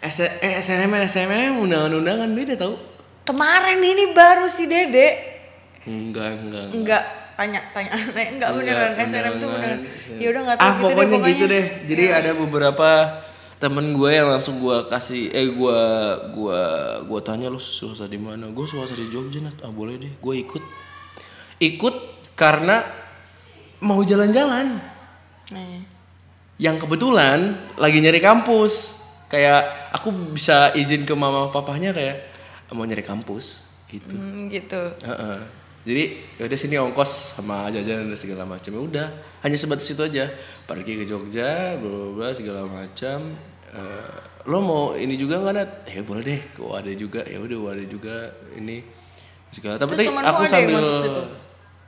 S 0.01 0.17
eh, 0.25 0.57
SNM 0.59 0.91
SNM 1.05 1.61
undangan-undangan 1.61 2.29
beda 2.33 2.53
tau? 2.57 2.73
Kemarin 3.21 3.79
ini 3.79 4.11
baru 4.11 4.49
si 4.49 4.65
Dede. 4.65 5.09
Enggak, 5.85 6.41
enggak. 6.41 6.65
Enggak, 6.73 7.03
tanya 7.41 7.59
tanya 7.73 7.91
enggak, 8.01 8.27
enggak 8.37 8.49
beneran 8.53 8.91
SNM 9.01 9.33
tuh 9.41 9.47
undangan. 9.49 9.79
Ya 10.21 10.27
udah 10.29 10.41
enggak 10.45 10.57
tahu 10.57 10.67
ah 10.67 10.73
gitu 10.73 10.93
pokoknya, 10.93 11.17
deh 11.17 11.31
gitu 11.33 11.45
deh 11.49 11.65
jadi 11.89 12.03
ada 12.21 12.31
beberapa 12.37 12.89
temen 13.61 13.93
gue 13.93 14.09
yang 14.09 14.25
langsung 14.25 14.57
gue 14.57 14.77
kasih 14.89 15.29
eh 15.29 15.53
gue 15.53 15.79
gue 16.33 16.61
gue 17.05 17.19
tanya 17.21 17.45
lu 17.45 17.61
swasta 17.61 18.09
di 18.09 18.17
mana 18.17 18.49
gue 18.49 18.65
swasta 18.65 18.97
di 18.97 19.05
Jogja 19.05 19.37
Nat. 19.45 19.61
ah 19.61 19.69
boleh 19.69 20.01
deh 20.01 20.13
gue 20.17 20.35
ikut 20.41 20.63
ikut 21.61 21.95
karena 22.33 22.81
mau 23.85 24.01
jalan-jalan 24.01 24.81
Nih. 25.53 25.85
yang 26.57 26.81
kebetulan 26.81 27.69
lagi 27.77 28.01
nyari 28.01 28.17
kampus 28.17 28.97
kayak 29.29 29.93
aku 29.93 30.09
bisa 30.33 30.73
izin 30.73 31.05
ke 31.05 31.13
mama 31.13 31.53
papahnya 31.53 31.93
kayak 31.93 32.30
mau 32.71 32.87
nyari 32.87 33.03
kampus 33.03 33.67
gitu 33.91 34.15
Hmm, 34.15 34.47
gitu. 34.47 34.81
Heeh. 35.03 35.39
Jadi 35.81 36.03
yaudah 36.37 36.59
sini 36.61 36.75
ongkos 36.77 37.35
sama 37.35 37.67
jajan 37.73 38.05
dan 38.05 38.13
segala 38.13 38.45
macam. 38.45 38.69
Ya 38.69 38.81
udah, 38.81 39.07
hanya 39.41 39.57
sebatas 39.57 39.89
itu 39.89 39.99
aja. 39.99 40.29
Pergi 40.69 40.93
ke 41.01 41.03
Jogja, 41.09 41.75
bla 41.81 42.29
segala 42.37 42.69
macam. 42.69 43.33
Eh, 43.71 44.15
lo 44.45 44.57
mau 44.61 44.93
ini 44.93 45.17
juga 45.17 45.41
nggak 45.41 45.53
Nat? 45.57 45.69
Ya 45.89 46.01
boleh 46.05 46.21
deh, 46.21 46.39
kok 46.53 46.69
ada 46.69 46.91
juga. 46.93 47.25
Ya 47.25 47.41
udah 47.41 47.73
ada 47.73 47.83
juga 47.83 48.29
ini 48.53 48.85
segala. 49.49 49.81
Tapi 49.81 49.97
Terus 49.97 50.07
temanmu 50.13 50.29
aku 50.29 50.43
sambil? 50.45 50.75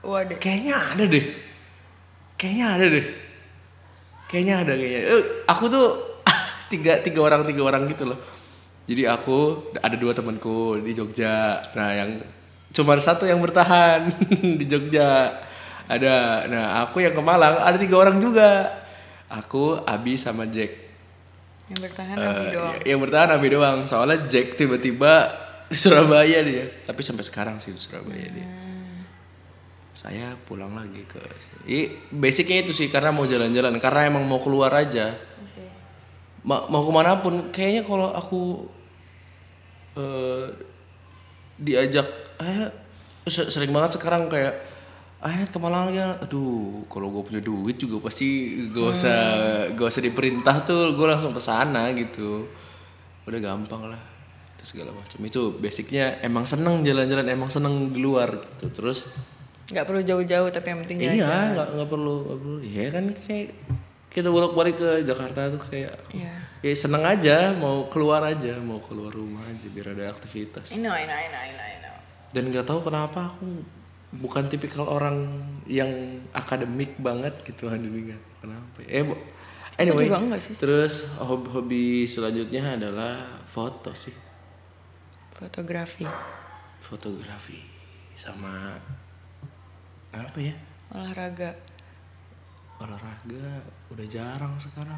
Waduh. 0.03 0.35
kayaknya 0.41 0.75
ada 0.75 1.03
deh. 1.07 1.25
Kayaknya 2.35 2.65
ada 2.75 2.85
deh. 2.89 3.05
Kayaknya 4.27 4.55
ada 4.65 4.73
kayaknya. 4.73 5.01
Eh, 5.05 5.23
aku 5.45 5.63
tuh 5.69 5.87
tiga 6.73 6.97
tiga 7.05 7.19
orang 7.21 7.45
tiga 7.45 7.61
orang 7.61 7.85
gitu 7.87 8.09
loh. 8.09 8.17
Jadi 8.83 9.07
aku 9.07 9.71
ada 9.79 9.95
dua 9.95 10.11
temanku 10.11 10.75
di 10.83 10.91
Jogja. 10.91 11.63
Nah 11.71 11.89
yang 11.95 12.09
cuma 12.75 12.99
satu 12.99 13.23
yang 13.23 13.39
bertahan 13.39 14.11
di 14.59 14.65
Jogja. 14.67 15.39
Ada. 15.87 16.47
Nah 16.51 16.65
aku 16.83 16.99
yang 16.99 17.15
ke 17.15 17.23
Malang 17.23 17.59
ada 17.59 17.77
tiga 17.79 17.95
orang 17.99 18.19
juga. 18.19 18.79
Aku, 19.33 19.81
Abi 19.81 20.13
sama 20.13 20.45
Jack. 20.45 20.77
Yang 21.71 21.79
bertahan 21.89 22.15
Eh, 22.19 22.27
Abi 22.27 22.45
doang. 22.53 22.75
Yang 22.85 22.99
bertahan 23.07 23.29
Abi 23.33 23.47
doang. 23.49 23.79
Soalnya 23.89 24.29
Jack 24.29 24.59
tiba-tiba 24.59 25.31
di 25.71 25.77
Surabaya 25.79 26.43
dia. 26.43 26.69
Tapi 26.85 27.01
sampai 27.01 27.23
sekarang 27.25 27.57
sih 27.57 27.73
di 27.73 27.81
Surabaya 27.81 28.27
dia. 28.29 28.47
Saya 29.93 30.35
pulang 30.43 30.73
lagi 30.75 31.05
ke 31.05 31.21
I, 31.63 31.95
basicnya 32.11 32.65
itu 32.65 32.75
sih 32.75 32.91
karena 32.91 33.13
mau 33.13 33.23
jalan-jalan 33.23 33.77
karena 33.79 34.09
emang 34.11 34.25
mau 34.27 34.41
keluar 34.43 34.73
aja. 34.75 35.15
Ma- 36.43 36.67
mau 36.67 36.83
ke 36.83 36.91
mana 36.91 37.17
pun 37.17 37.49
kayaknya 37.49 37.83
kalau 37.83 38.11
aku 38.11 38.67
eh 39.93 40.47
diajak 41.55 42.07
eh 42.37 42.67
se- 43.25 43.47
sering 43.47 43.69
banget 43.69 43.95
sekarang 43.95 44.27
kayak 44.27 44.51
ah 45.19 45.31
Nat, 45.31 45.47
ke 45.47 45.57
Malang 45.57 45.87
lagi 45.87 45.97
Nat." 45.97 46.19
aduh 46.19 46.83
kalau 46.87 47.07
gue 47.09 47.23
punya 47.23 47.39
duit 47.39 47.77
juga 47.77 48.03
pasti 48.03 48.27
gak 48.67 48.87
usah 48.91 49.19
gak 49.71 49.87
usah 49.87 50.03
diperintah 50.03 50.55
tuh 50.63 50.93
gue 50.93 51.07
langsung 51.07 51.31
ke 51.31 51.39
sana 51.39 51.93
gitu. 51.93 52.43
Udah 53.23 53.39
gampang 53.39 53.87
lah 53.87 54.01
itu 54.53 54.67
segala 54.67 54.91
macam. 54.91 55.23
Itu 55.23 55.55
basicnya 55.55 56.19
emang 56.19 56.43
seneng 56.43 56.83
jalan-jalan 56.83 57.23
emang 57.25 57.47
seneng 57.47 57.93
di 57.93 57.99
luar 57.99 58.35
gitu. 58.35 58.67
Terus 58.73 59.07
Nggak 59.63 59.85
perlu 59.87 60.01
jauh-jauh 60.03 60.49
tapi 60.51 60.67
yang 60.67 60.79
penting 60.83 60.97
jalan. 60.99 61.15
iya 61.15 61.39
nggak 61.55 61.67
nggak 61.71 61.87
perlu 61.87 62.15
nggak 62.19 62.37
perlu. 62.37 62.57
Iya 62.59 62.85
kan 62.91 63.05
kayak 63.15 63.47
kita 64.13 64.29
bolak-balik 64.29 64.77
ke 64.77 65.01
Jakarta 65.01 65.49
tuh 65.49 65.61
kayak 65.63 65.93
Iya. 66.09 66.33
ya 66.61 66.73
seneng 66.73 67.01
aja 67.03 67.51
mau 67.51 67.85
keluar 67.87 68.21
aja 68.23 68.53
mau 68.59 68.77
keluar 68.79 69.09
rumah 69.09 69.41
aja 69.43 69.65
biar 69.67 69.91
ada 69.91 70.07
aktivitas 70.07 70.69
I 70.69 70.77
know, 70.77 70.89
I 70.89 71.03
know, 71.03 71.15
I 71.15 71.27
know, 71.27 71.41
I 71.41 71.51
know, 71.51 71.65
I 71.65 71.75
know. 71.81 71.95
dan 72.29 72.43
nggak 72.47 72.63
tahu 72.63 72.79
kenapa 72.83 73.27
aku 73.27 73.65
bukan 74.13 74.45
tipikal 74.45 74.85
orang 74.87 75.25
yang 75.65 75.89
akademik 76.31 76.93
banget 76.97 77.33
gitu 77.43 77.65
Handininga 77.65 78.13
kenapa 78.39 78.77
eh 78.83 79.01
bo- 79.01 79.17
anyway 79.75 80.05
juga 80.05 80.17
enggak 80.19 80.37
sih. 80.39 80.53
terus 80.55 81.17
hobi, 81.17 81.47
hobi 81.49 81.83
selanjutnya 82.05 82.77
adalah 82.77 83.17
foto 83.43 83.89
sih 83.93 84.13
Fotografi, 85.33 86.05
fotografi 86.79 87.57
sama 88.13 88.77
apa 90.09 90.37
ya 90.37 90.53
olahraga. 90.87 91.57
olahraga 92.77 93.65
udah 93.93 94.07
jarang 94.07 94.53
sekarang 94.57 94.97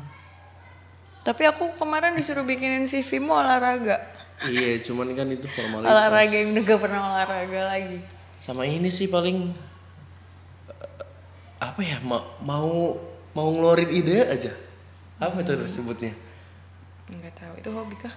Tapi 1.21 1.41
aku 1.43 1.73
kemarin 1.75 2.13
disuruh 2.13 2.41
bikinin 2.41 2.85
CV 2.85 3.17
mu 3.17 3.33
olahraga. 3.33 3.97
iya 4.45 4.77
cuman 4.79 5.09
kan 5.11 5.25
itu 5.27 5.47
formalitas 5.47 5.89
Olahraga 5.89 6.31
yang 6.31 6.53
udah 6.53 6.63
gak 6.63 6.79
pernah 6.79 7.01
olahraga 7.03 7.61
lagi. 7.67 7.99
sama 8.37 8.61
ini 8.63 8.87
sih 8.87 9.07
paling 9.07 9.49
eh, 10.69 10.87
apa 11.57 11.81
ya 11.81 11.97
ma- 12.01 12.27
mau 12.39 12.93
mau 13.31 13.47
ngeluarin 13.49 13.89
ide 13.89 14.21
aja 14.23 14.51
apa 15.17 15.39
itu 15.39 15.55
sebutnya 15.65 16.13
Enggak 17.05 17.33
tahu, 17.35 17.53
itu 17.57 17.69
hobi 17.69 17.95
kah? 17.95 18.15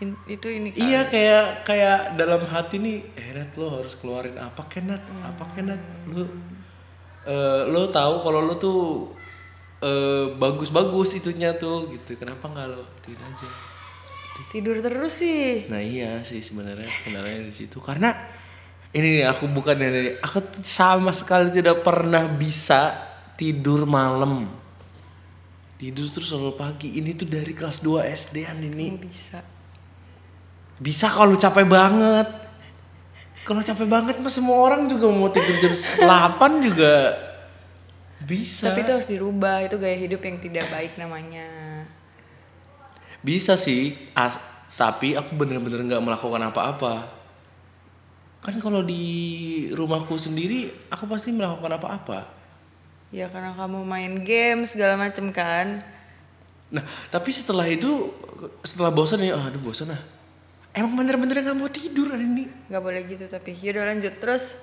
In- 0.00 0.16
itu 0.26 0.48
ini 0.48 0.68
kah? 0.70 0.80
iya 0.80 1.00
kayak 1.06 1.46
kayak 1.62 1.98
dalam 2.14 2.40
hati 2.44 2.76
nih 2.76 2.98
eh 3.14 3.30
Nat 3.32 3.52
lo 3.54 3.78
harus 3.78 3.94
keluarin 3.94 4.36
apa 4.36 4.62
kenat 4.66 5.00
apa 5.22 5.44
kenat 5.50 5.80
lo 6.06 6.24
eh, 7.24 7.62
lo 7.66 7.88
tahu 7.88 8.14
kalau 8.20 8.40
lo 8.42 8.54
tuh 8.56 8.80
eh, 9.80 10.26
bagus-bagus 10.36 11.16
itunya 11.16 11.56
tuh 11.56 11.90
gitu 11.92 12.16
kenapa 12.16 12.48
nggak 12.48 12.66
lo 12.70 12.84
ituin 13.00 13.20
aja 13.20 13.70
Tidur 14.48 14.80
terus 14.80 15.20
sih. 15.20 15.68
Nah 15.68 15.82
iya 15.82 16.24
sih 16.24 16.40
sebenarnya 16.40 16.88
kendalanya 17.04 17.50
di 17.50 17.52
situ 17.52 17.76
karena 17.82 18.14
ini 18.96 19.20
nih 19.20 19.26
aku 19.28 19.50
bukan 19.52 19.76
ini 19.76 20.16
aku 20.16 20.40
tuh 20.40 20.64
sama 20.64 21.12
sekali 21.12 21.52
tidak 21.52 21.84
pernah 21.84 22.24
bisa 22.30 22.96
tidur 23.36 23.84
malam. 23.84 24.48
Tidur 25.76 26.08
terus 26.08 26.32
selalu 26.32 26.56
pagi. 26.56 26.96
Ini 26.96 27.16
tuh 27.16 27.28
dari 27.28 27.52
kelas 27.52 27.84
2 27.84 28.04
SD-an 28.04 28.58
ini. 28.64 28.86
Nggak 28.96 29.04
bisa. 29.08 29.38
Bisa 30.80 31.06
kalau 31.12 31.36
capek 31.36 31.66
banget. 31.68 32.28
Kalau 33.44 33.60
capek 33.64 33.88
banget 33.88 34.20
mah 34.20 34.32
semua 34.32 34.56
orang 34.60 34.84
juga 34.88 35.08
mau 35.08 35.32
tidur 35.32 35.56
jam 35.64 35.72
8 35.72 36.60
juga 36.60 37.16
bisa. 38.30 38.70
Tapi 38.70 38.86
itu 38.86 38.92
harus 38.94 39.10
dirubah, 39.10 39.66
itu 39.66 39.74
gaya 39.74 39.98
hidup 39.98 40.22
yang 40.22 40.38
tidak 40.38 40.70
baik 40.70 40.94
namanya. 40.94 41.50
Bisa 43.26 43.58
sih, 43.58 43.98
as- 44.14 44.38
tapi 44.78 45.18
aku 45.18 45.34
bener-bener 45.34 45.82
nggak 45.82 46.00
melakukan 46.00 46.40
apa-apa. 46.46 47.10
Kan 48.40 48.56
kalau 48.62 48.80
di 48.80 49.68
rumahku 49.74 50.16
sendiri, 50.16 50.70
aku 50.88 51.04
pasti 51.10 51.34
melakukan 51.34 51.76
apa-apa. 51.76 52.30
Ya 53.10 53.26
karena 53.26 53.52
kamu 53.58 53.82
main 53.84 54.22
game 54.22 54.64
segala 54.64 54.94
macem 54.94 55.34
kan. 55.34 55.82
Nah, 56.70 56.86
tapi 57.10 57.34
setelah 57.34 57.66
itu, 57.66 58.14
setelah 58.62 58.94
bosan 58.94 59.26
ya, 59.26 59.34
aduh 59.36 59.60
bosan 59.60 59.90
ah. 59.92 60.00
Emang 60.70 60.94
bener-bener 60.94 61.42
nggak 61.42 61.58
mau 61.58 61.66
tidur 61.66 62.14
hari 62.14 62.30
ini. 62.30 62.46
Gak 62.70 62.78
boleh 62.78 63.02
gitu 63.10 63.26
tapi 63.26 63.58
yaudah 63.58 63.90
lanjut 63.90 64.14
terus 64.22 64.54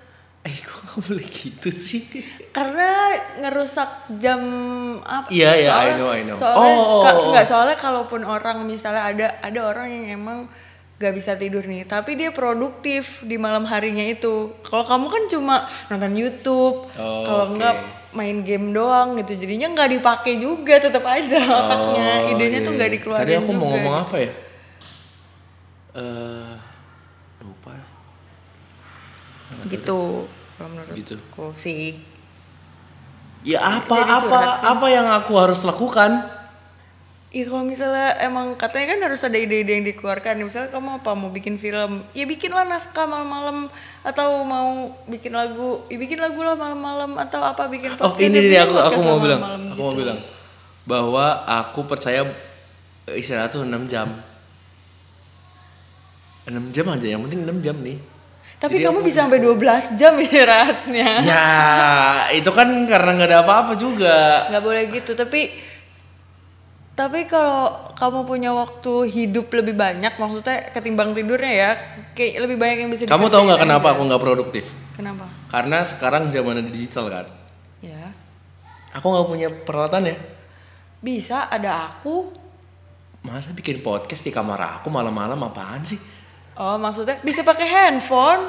Eh, 0.42 0.58
kok 0.60 0.78
nggak 0.80 1.00
boleh 1.04 1.28
gitu 1.28 1.70
sih? 1.70 2.04
karena 2.50 2.90
ngerusak 3.38 3.90
jam 4.18 4.40
apa 5.00 5.28
Iya, 5.30 5.52
iya, 5.56 5.72
I 5.74 5.90
know, 5.94 6.10
I 6.10 6.22
know. 6.24 6.34
soalnya 6.34 6.74
Oh, 6.74 6.86
oh, 6.90 7.02
ka- 7.02 7.14
oh. 7.16 7.30
nggak, 7.30 7.46
soalnya 7.46 7.76
kalaupun 7.76 8.22
orang 8.22 8.64
misalnya 8.64 9.04
ada 9.04 9.28
ada 9.40 9.60
orang 9.64 9.88
yang 9.88 10.06
emang 10.16 10.40
gak 10.96 11.14
bisa 11.14 11.36
tidur 11.36 11.62
nih 11.62 11.86
tapi 11.86 12.16
dia 12.16 12.32
produktif 12.32 13.22
di 13.22 13.38
malam 13.38 13.64
harinya 13.64 14.02
itu 14.02 14.50
kalau 14.64 14.82
kamu 14.82 15.06
kan 15.08 15.24
cuma 15.28 15.56
nonton 15.88 16.10
YouTube 16.12 16.90
Oh, 16.96 17.22
kalau 17.22 17.46
oke. 17.46 17.54
nggak 17.54 17.76
main 18.12 18.42
game 18.42 18.72
doang 18.72 19.14
gitu 19.16 19.38
jadinya 19.38 19.70
nggak 19.70 19.94
dipakai 19.94 20.38
juga 20.38 20.82
tetap 20.82 21.06
aja 21.06 21.38
otaknya 21.38 22.08
Oh, 22.20 22.32
idenya 22.34 22.60
iya, 22.60 22.66
tuh 22.66 22.74
nggak 22.74 22.90
iya. 22.90 22.96
dikeluarin 22.98 23.22
Tadi 23.22 23.34
aku 23.36 23.46
juga 23.48 23.60
mau 23.60 23.70
ngomong 23.70 23.96
apa 24.00 24.16
ya? 24.18 24.32
Eh, 25.94 26.54
lupa. 27.42 27.74
Gitu 29.70 30.26
kalau 30.58 30.70
menurut 30.74 30.96
Gitu. 30.96 31.16
sih 31.56 32.00
Ya 33.46 33.64
apa 33.64 33.96
Jadi 34.04 34.12
apa 34.28 34.40
apa 34.60 34.86
yang 34.92 35.08
aku 35.08 35.32
harus 35.40 35.64
lakukan? 35.64 36.20
Ya 37.28 37.44
kalau 37.48 37.64
misalnya 37.64 38.18
emang 38.20 38.56
katanya 38.60 38.98
kan 38.98 39.00
harus 39.08 39.22
ada 39.24 39.40
ide-ide 39.40 39.72
yang 39.72 39.86
dikeluarkan. 39.88 40.36
Misalnya 40.42 40.68
kamu 40.68 41.00
apa 41.00 41.12
mau 41.16 41.32
bikin 41.32 41.56
film, 41.56 42.04
ya 42.12 42.28
bikinlah 42.28 42.68
naskah 42.68 43.08
malam-malam 43.08 43.72
atau 44.04 44.44
mau 44.44 44.92
bikin 45.08 45.32
lagu, 45.32 45.80
ya 45.88 45.96
bikin 45.96 46.20
lagu 46.20 46.40
lah 46.44 46.60
malam-malam 46.60 47.16
atau 47.20 47.40
apa 47.40 47.72
bikin 47.72 47.96
Oh 47.96 48.12
podcast. 48.12 48.26
ini 48.26 48.40
ya 48.52 48.52
nih 48.52 48.60
aku 48.68 48.76
aku 48.80 49.00
mau 49.06 49.20
bilang, 49.22 49.40
malam-malam 49.40 49.72
aku 49.76 49.82
mau 49.86 49.92
gitu. 49.94 50.00
bilang 50.02 50.20
bahwa 50.84 51.26
aku 51.46 51.80
percaya 51.84 52.22
istirahat 53.12 53.54
tuh 53.54 53.64
6 53.64 53.88
jam. 53.88 54.12
6 56.48 56.76
jam 56.76 56.86
aja, 56.90 57.08
yang 57.12 57.22
penting 57.28 57.44
6 57.44 57.60
jam 57.64 57.76
nih. 57.80 58.00
Tapi 58.58 58.82
Jadi 58.82 58.86
kamu 58.90 59.00
bisa 59.02 59.22
sampai 59.22 59.38
12 59.38 59.54
jam 59.96 60.18
istirahatnya. 60.26 61.10
Ya, 61.22 61.48
itu 62.34 62.50
kan 62.50 62.66
karena 62.84 63.14
nggak 63.14 63.30
ada 63.30 63.40
apa-apa 63.42 63.74
juga. 63.74 64.50
nggak 64.50 64.64
boleh 64.64 64.84
gitu 64.92 65.14
tapi 65.14 65.54
tapi 66.92 67.30
kalau 67.30 67.94
kamu 67.94 68.26
punya 68.26 68.50
waktu 68.50 68.94
hidup 69.06 69.54
lebih 69.54 69.78
banyak 69.78 70.18
maksudnya 70.18 70.74
ketimbang 70.74 71.14
tidurnya 71.14 71.54
ya 71.54 71.72
kayak 72.12 72.42
lebih 72.42 72.58
banyak 72.58 72.78
yang 72.82 72.90
bisa 72.90 73.06
Kamu 73.06 73.30
tahu 73.30 73.46
nggak 73.46 73.62
kenapa 73.62 73.94
aku 73.94 74.02
nggak 74.04 74.18
produktif? 74.20 74.74
kenapa 74.98 75.30
Karena 75.46 75.86
sekarang 75.86 76.34
zaman 76.34 76.66
digital 76.68 77.06
kan. 77.08 77.26
ya 77.80 78.10
Aku 78.92 79.14
nggak 79.14 79.28
punya 79.30 79.48
peralatan 79.54 80.10
ya. 80.10 80.18
bisa 80.98 81.46
ada 81.46 81.86
aku 81.88 82.34
Masa 83.22 83.54
bikin 83.54 83.86
podcast 83.86 84.26
di 84.26 84.34
kamar 84.34 84.82
aku 84.82 84.90
malam-malam 84.90 85.38
apaan 85.44 85.86
sih? 85.86 86.02
Oh 86.58 86.76
maksudnya 86.76 87.18
bisa 87.22 87.42
pakai 87.42 87.68
handphone 87.68 88.44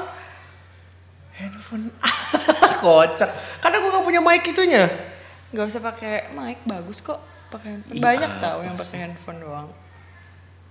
Handphone. 1.39 1.87
Kocak. 2.83 3.31
Kan 3.63 3.71
aku 3.71 3.87
nggak 3.87 4.03
punya 4.03 4.19
mic 4.19 4.43
itunya. 4.43 4.91
nggak 5.49 5.65
usah 5.65 5.79
pakai 5.79 6.29
mic 6.29 6.59
bagus 6.61 6.99
kok 6.99 7.15
pakai 7.49 7.79
handphone 7.79 7.97
banyak 7.97 8.31
tahu 8.37 8.57
apa 8.59 8.67
yang 8.67 8.75
pakai 8.77 8.97
handphone 9.01 9.39
doang 9.39 9.69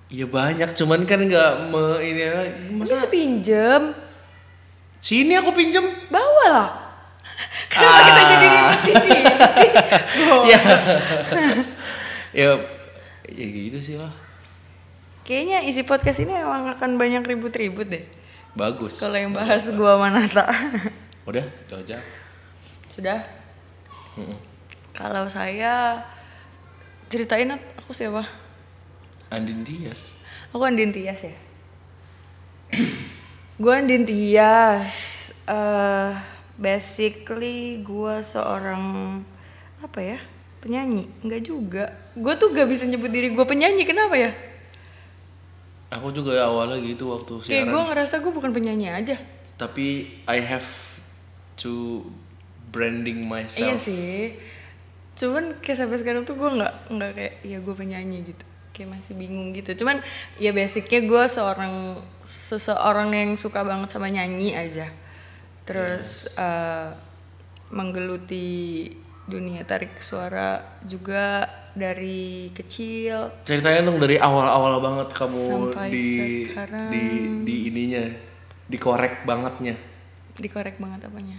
Iya 0.09 0.25
banyak, 0.25 0.71
cuman 0.73 1.03
kan 1.03 1.21
nggak 1.21 1.53
me 1.69 1.99
ini 2.01 2.25
masa 2.73 2.95
bisa 2.95 3.09
pinjem 3.11 3.93
sini 5.01 5.35
aku 5.35 5.51
pinjem. 5.51 5.83
bawa 6.09 6.45
lah 6.47 6.69
kenapa 7.73 8.01
kita 8.07 8.23
jadi 8.23 8.49
di 8.87 8.95
sini 8.95 9.23
sih 9.57 9.71
Oh. 10.29 10.43
ya, 10.47 10.61
ya, 12.33 12.49
ya 13.29 13.47
gitu 13.49 13.79
sih 13.83 13.97
lah. 13.99 14.13
Kayaknya 15.29 15.61
isi 15.69 15.85
podcast 15.85 16.25
ini 16.25 16.33
emang 16.33 16.73
akan 16.73 16.97
banyak 16.97 17.21
ribut-ribut 17.29 17.93
deh 17.93 18.05
Bagus. 18.59 18.99
Kalau 18.99 19.15
yang 19.15 19.31
bahas 19.31 19.71
gua 19.71 19.95
sama 19.95 20.11
Nata. 20.11 20.51
Udah, 21.31 21.47
itu 21.47 21.75
aja. 21.79 22.03
Sudah? 22.91 23.23
Kalau 24.91 25.31
saya 25.31 26.03
ceritain 27.07 27.55
aku 27.55 27.95
siapa? 27.95 28.27
Andin 29.31 29.63
Dias. 29.63 30.11
Aku 30.51 30.65
Andin 30.67 30.91
Tias 30.91 31.23
ya. 31.23 31.37
gua 33.63 33.79
Andin 33.79 34.03
Tias. 34.03 35.31
eh 35.49 36.13
basically 36.59 37.79
gua 37.87 38.27
seorang 38.27 38.83
apa 39.79 40.01
ya? 40.03 40.19
Penyanyi? 40.59 41.07
Enggak 41.23 41.47
juga. 41.47 41.85
Gua 42.19 42.35
tuh 42.35 42.51
gak 42.51 42.67
bisa 42.67 42.91
nyebut 42.91 43.15
diri 43.15 43.31
gua 43.31 43.47
penyanyi. 43.47 43.87
Kenapa 43.87 44.19
ya? 44.19 44.35
Aku 45.89 46.13
juga 46.13 46.37
awalnya 46.45 46.77
gitu 46.85 47.17
waktu 47.17 47.41
Kayak 47.41 47.65
siaran. 47.65 47.73
gua 47.73 47.83
ngerasa 47.93 48.15
gua 48.21 48.33
bukan 48.37 48.53
penyanyi 48.53 48.93
aja. 48.93 49.17
Tapi 49.57 50.21
I 50.29 50.39
have 50.45 50.69
to 51.59 52.05
branding 52.69 53.25
myself. 53.25 53.65
Iya 53.65 53.75
sih. 53.81 54.37
Cuman 55.19 55.59
kayak 55.65 55.83
sampai 55.83 55.99
sekarang 55.99 56.23
tuh 56.23 56.39
gue 56.39 56.47
nggak 56.47 56.95
nggak 56.95 57.11
kayak 57.17 57.35
ya 57.43 57.59
gue 57.59 57.75
penyanyi 57.75 58.23
gitu. 58.23 58.45
Kayak 58.71 59.01
masih 59.01 59.19
bingung 59.19 59.51
gitu. 59.51 59.75
Cuman 59.83 59.99
ya 60.39 60.55
basicnya 60.55 61.03
gue 61.03 61.25
seorang 61.27 61.99
seseorang 62.23 63.11
yang 63.11 63.31
suka 63.35 63.67
banget 63.67 63.91
sama 63.91 64.13
nyanyi 64.13 64.55
aja. 64.55 64.93
Terus 65.67 66.31
eh, 66.39 66.93
menggeluti 67.75 68.87
dunia 69.29 69.61
tarik 69.69 70.01
suara 70.01 70.81
juga 70.81 71.45
dari 71.77 72.49
kecil. 72.57 73.45
Ceritain 73.45 73.85
dong 73.85 74.01
dari 74.01 74.17
awal-awal 74.17 74.81
banget 74.81 75.13
kamu 75.13 75.45
Sampai 75.45 75.93
di 75.93 76.09
sekarang. 76.49 76.89
di 76.91 77.05
di 77.45 77.55
ininya, 77.69 78.05
dikorek 78.67 79.29
bangetnya. 79.29 79.77
Dikorek 80.41 80.81
banget 80.81 81.07
apanya. 81.07 81.39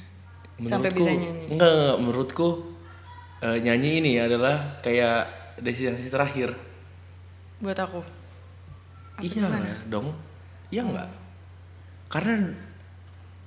Sampai 0.64 0.94
bisa 0.94 1.12
nyanyi. 1.12 1.50
Enggak, 1.50 1.72
enggak, 1.74 1.98
menurutku 1.98 2.50
eh, 3.42 3.58
nyanyi 3.58 3.92
ini 4.06 4.12
adalah 4.22 4.80
kayak 4.86 5.58
destinasi 5.60 6.14
terakhir. 6.14 6.54
Buat 7.60 7.80
aku. 7.84 8.02
iya 9.20 9.76
dong. 9.90 10.16
Iya 10.70 10.86
enggak? 10.86 11.10
Karena 12.08 12.36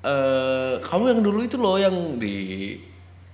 eh 0.02 0.74
kamu 0.83 1.05
yang 1.14 1.20
dulu 1.22 1.40
itu 1.46 1.57
loh 1.62 1.78
yang 1.78 2.18
di 2.18 2.74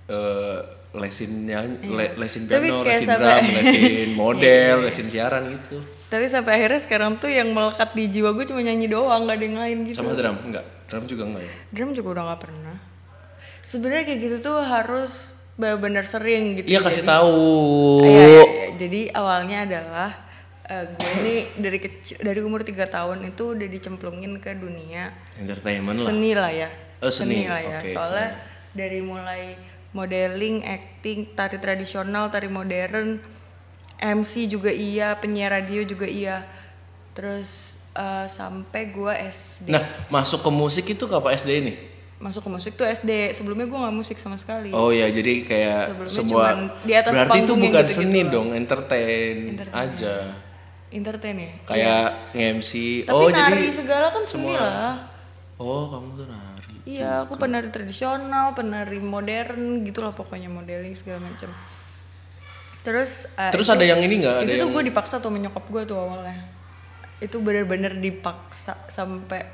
eh, 0.05 0.59
lesin 0.91 1.45
nyanyi, 1.45 1.85
le- 1.85 2.15
lesin 2.17 2.43
Iya. 2.43 2.57
Piano, 2.57 2.81
lesin 2.81 3.05
Iya, 3.05 3.15
drum, 3.15 3.45
lesin 3.53 4.09
model, 4.21 4.75
lesin 4.83 5.07
siaran 5.07 5.43
gitu. 5.51 5.77
Tapi 6.07 6.25
sampai 6.25 6.51
akhirnya 6.55 6.79
sekarang 6.79 7.11
tuh 7.15 7.29
yang 7.29 7.49
melekat 7.49 7.93
di 7.93 8.09
jiwa 8.09 8.33
gue 8.33 8.41
cuma 8.43 8.59
nyanyi 8.59 8.87
doang, 8.87 9.23
gak 9.23 9.37
ada 9.37 9.45
yang 9.45 9.57
lain 9.57 9.77
gitu. 9.85 9.97
Sama 9.99 10.13
drum 10.13 10.37
enggak? 10.41 10.65
Drum 10.85 11.05
juga 11.05 11.23
enggak 11.23 11.43
ya? 11.43 11.53
Drum 11.69 11.89
juga 11.91 12.07
udah 12.11 12.23
gak 12.27 12.41
pernah. 12.41 12.75
Sebenarnya 13.61 14.03
kayak 14.03 14.19
gitu 14.19 14.37
tuh 14.41 14.57
harus 14.59 15.29
benar-benar 15.53 16.01
sering 16.03 16.57
gitu. 16.57 16.67
Iya 16.67 16.79
kasih 16.79 17.03
Jadi- 17.03 17.11
tahu. 17.11 17.37
Iya, 18.01 18.23
iya, 18.23 18.41
iya. 18.41 18.67
Jadi 18.75 19.01
awalnya 19.11 19.57
adalah 19.61 20.09
eh, 20.65 20.85
gue 20.87 21.11
ini 21.19 21.35
dari 21.55 21.77
kecil 21.77 22.17
dari 22.19 22.39
umur 22.39 22.61
3 22.61 22.73
tahun 22.87 23.25
itu 23.27 23.53
udah 23.53 23.67
dicemplungin 23.67 24.37
ke 24.37 24.53
dunia 24.53 25.13
Entertainment 25.35 25.93
lah. 25.95 26.07
seni 26.07 26.31
lah 26.31 26.49
ya. 26.49 26.69
Oh, 26.99 27.09
seni. 27.09 27.43
lah 27.43 27.59
ya. 27.59 27.77
Oke, 27.77 27.91
Soalnya 27.91 28.29
dari 28.71 28.99
mulai 28.99 29.53
modeling, 29.91 30.61
acting, 30.65 31.25
tari 31.33 31.57
tradisional, 31.57 32.29
tari 32.29 32.49
modern, 32.49 33.17
MC 33.99 34.47
juga 34.47 34.71
iya, 34.71 35.17
penyiar 35.19 35.51
radio 35.51 35.83
juga 35.83 36.07
iya. 36.07 36.45
Terus 37.17 37.81
eh, 37.97 38.27
sampai 38.29 38.93
gue 38.93 39.13
SD. 39.27 39.67
Nah, 39.73 39.83
masuk 40.07 40.39
ke 40.45 40.51
musik 40.53 40.85
itu 40.87 41.03
kapan 41.09 41.35
SD 41.35 41.51
ini? 41.59 41.73
Masuk 42.19 42.47
ke 42.47 42.49
musik 42.51 42.73
tuh 42.75 42.87
SD. 42.87 43.35
Sebelumnya 43.35 43.67
gue 43.67 43.79
nggak 43.79 43.95
musik 43.95 44.15
sama 44.19 44.39
sekali. 44.39 44.71
Oh 44.71 44.91
ya, 44.91 45.07
jadi 45.11 45.43
kayak 45.43 45.83
Sebelumnya 45.91 46.19
cuman 46.23 46.57
di 46.83 46.93
atas 46.95 47.13
berarti 47.15 47.39
itu 47.43 47.53
bukan 47.55 47.83
gitu-gitu 47.83 47.93
seni 47.95 48.21
lah. 48.23 48.31
dong, 48.31 48.47
entertain, 48.55 49.35
Entertain, 49.55 49.83
aja. 49.87 50.15
Entertain 50.89 51.35
ya. 51.37 51.51
Kayak 51.67 52.05
nge-MC. 52.33 52.71
Tapi 53.05 53.13
oh, 53.13 53.29
nari 53.29 53.67
jadi 53.67 53.71
segala 53.73 54.07
kan 54.09 54.23
seni 54.25 54.53
lah. 54.55 55.11
Oh, 55.59 55.91
kamu 55.91 56.23
tuh 56.23 56.27
nari. 56.31 56.48
Iya, 56.89 57.11
aku 57.21 57.37
penari 57.37 57.69
tradisional, 57.69 58.51
penari 58.51 58.97
modern 58.97 59.83
gitu 59.83 60.01
lah 60.01 60.09
pokoknya 60.09 60.49
modeling 60.49 60.93
segala 60.93 61.21
macam. 61.21 61.53
Terus 62.81 63.29
eh, 63.35 63.51
Terus 63.53 63.67
itu- 63.67 63.75
ada 63.75 63.85
yang 63.85 64.01
ini 64.01 64.13
nggak? 64.19 64.35
Ada 64.35 64.43
itu 64.43 64.51
tuh 64.51 64.59
yang 64.59 64.71
gue 64.71 64.83
dipaksa 64.87 65.15
tuh 65.19 65.29
menyokap 65.29 65.65
gue 65.65 65.81
tuh 65.85 65.95
awalnya. 65.95 66.49
Itu 67.19 67.37
bener-bener 67.39 67.93
dipaksa 67.93 68.73
sampai 68.87 69.45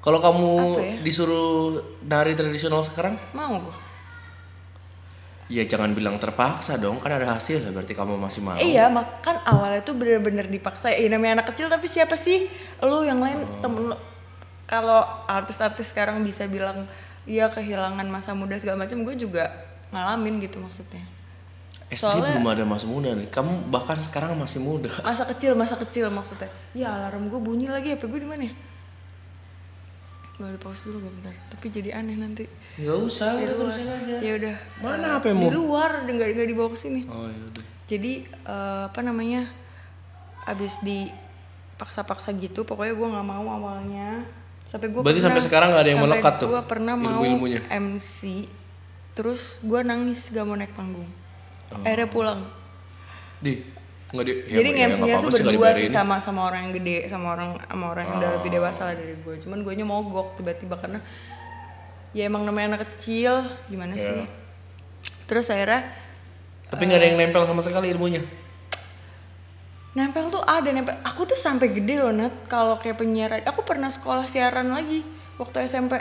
kalau 0.00 0.16
kamu 0.16 0.50
ya? 0.78 0.94
disuruh 1.04 1.76
nari 2.00 2.32
tradisional 2.32 2.80
sekarang, 2.80 3.20
mau 3.30 3.52
gue. 3.60 3.76
ya 5.50 5.66
jangan 5.66 5.90
bilang 5.90 6.14
terpaksa 6.16 6.78
dong, 6.78 6.96
kan 6.96 7.10
ada 7.10 7.34
hasil 7.34 7.58
berarti 7.68 7.90
kamu 7.90 8.14
masih 8.14 8.38
mau. 8.40 8.54
Iya, 8.54 8.86
makan 8.86 9.36
awalnya 9.42 9.82
tuh 9.82 9.98
bener-bener 9.98 10.46
dipaksa. 10.46 10.94
Ya 10.94 11.10
namanya 11.10 11.42
anak 11.42 11.50
kecil 11.50 11.66
tapi 11.66 11.84
siapa 11.84 12.14
sih? 12.14 12.46
Lu 12.80 13.02
yang 13.02 13.18
lain 13.18 13.42
Oh. 13.42 13.60
temen. 13.60 13.90
Kalau 14.70 15.02
artis-artis 15.26 15.90
sekarang 15.90 16.22
bisa 16.22 16.46
bilang 16.46 16.86
iya 17.26 17.50
kehilangan 17.50 18.06
masa 18.06 18.30
muda 18.32 18.54
segala 18.54 18.86
macam, 18.86 19.02
gue 19.02 19.18
juga 19.18 19.50
ngalamin 19.90 20.38
gitu 20.38 20.62
maksudnya. 20.62 21.02
SD 21.90 22.06
soalnya- 22.06 22.38
belum 22.38 22.46
ada 22.46 22.62
masa 22.62 22.86
muda 22.86 23.10
nih. 23.10 23.26
Kamu 23.28 23.66
bahkan 23.66 23.98
sekarang 23.98 24.38
masih 24.38 24.62
muda. 24.62 24.86
Masa 25.02 25.26
kecil, 25.26 25.58
masa 25.58 25.74
kecil 25.74 26.06
maksudnya. 26.06 26.46
Ya 26.70 26.86
alarm 26.88 27.26
gue 27.26 27.40
bunyi 27.42 27.66
lagi, 27.66 27.90
HP 27.90 28.06
gue 28.06 28.22
di 28.22 28.30
mana 28.30 28.46
ya? 28.46 28.54
Boleh 30.38 30.56
pause 30.56 30.86
dulu 30.86 31.02
gak 31.02 31.14
bentar. 31.18 31.34
Tapi 31.50 31.66
jadi 31.68 31.90
aneh 31.98 32.14
nanti. 32.14 32.46
Gak 32.78 32.94
usah, 32.96 33.34
Di 33.36 33.44
udah 33.44 33.54
luar. 33.58 33.60
terusin 33.68 33.88
aja. 33.90 34.16
Ya 34.22 34.32
udah. 34.38 34.56
Mana 34.78 35.06
Di 35.10 35.14
HP-mu? 35.18 35.46
luar, 35.50 35.90
nggak 36.06 36.28
nggak 36.32 36.48
dibawa 36.48 36.68
ke 36.70 36.78
sini. 36.78 37.04
Oh, 37.10 37.26
yaudah. 37.26 37.64
Jadi 37.84 38.12
eh, 38.24 38.82
apa 38.86 39.00
namanya? 39.02 39.50
Abis 40.46 40.78
dipaksa-paksa 40.80 42.32
gitu, 42.38 42.62
pokoknya 42.62 42.94
gue 42.94 43.08
nggak 43.10 43.26
mau 43.26 43.44
awalnya. 43.50 44.24
Sampai 44.70 44.86
gue 44.86 45.02
Berarti 45.02 45.18
sampai 45.18 45.42
sekarang 45.42 45.74
nggak 45.74 45.82
ada 45.82 45.90
yang 45.90 46.02
melekat 46.06 46.34
tuh, 46.38 46.48
Gue 46.54 46.62
pernah 46.62 46.94
mau 46.94 47.18
ilmu-ilmunya? 47.18 47.66
MC, 47.66 48.46
terus 49.18 49.58
gue 49.60 49.80
nangis 49.82 50.30
gak 50.30 50.46
mau 50.46 50.54
naik 50.54 50.70
panggung. 50.78 51.10
Oh. 51.74 51.82
Akhirnya 51.82 52.06
pulang. 52.06 52.40
Di, 53.42 53.66
nggak 54.14 54.24
di. 54.26 54.32
ya, 54.46 54.54
Jadi 54.62 54.68
ya, 54.70 54.86
MC-nya 54.86 55.14
nggak 55.18 55.24
tuh 55.26 55.30
sih, 55.34 55.42
berdua 55.42 55.68
sih 55.74 55.86
dibayarin. 55.86 55.90
sama 55.90 56.16
sama 56.22 56.40
orang 56.46 56.70
yang 56.70 56.74
gede, 56.78 56.96
sama 57.10 57.34
orang 57.34 57.58
sama 57.58 57.84
orang 57.90 58.04
yang 58.06 58.16
udah 58.22 58.30
Oh. 58.30 58.34
lebih 58.38 58.50
dewasa 58.54 58.80
lah 58.86 58.94
dari 58.94 59.14
gue. 59.18 59.34
Cuman 59.42 59.58
gue 59.66 59.74
mogok 59.82 60.38
tiba-tiba 60.38 60.78
karena 60.78 61.02
ya 62.10 62.30
emang 62.30 62.46
namanya 62.46 62.78
anak 62.78 62.94
kecil, 62.94 63.42
gimana 63.66 63.98
Iya. 63.98 64.06
sih? 64.06 64.22
Terus 65.26 65.50
akhirnya 65.50 65.82
Tapi 66.70 66.86
nggak 66.86 66.98
ada 67.02 67.06
yang 67.10 67.18
nempel 67.18 67.42
sama 67.42 67.58
sekali 67.66 67.90
ilmunya. 67.90 68.22
Nempel 69.90 70.30
tuh 70.30 70.42
ada 70.46 70.70
nempel. 70.70 70.94
Aku 71.02 71.26
tuh 71.26 71.38
sampai 71.38 71.74
gede 71.74 71.98
loh 71.98 72.14
Nat 72.14 72.46
kalau 72.46 72.78
kayak 72.78 72.98
penyiaran 73.02 73.42
aku 73.42 73.66
pernah 73.66 73.90
sekolah 73.90 74.26
siaran 74.30 74.70
lagi 74.70 75.02
waktu 75.38 75.66
SMP. 75.66 75.98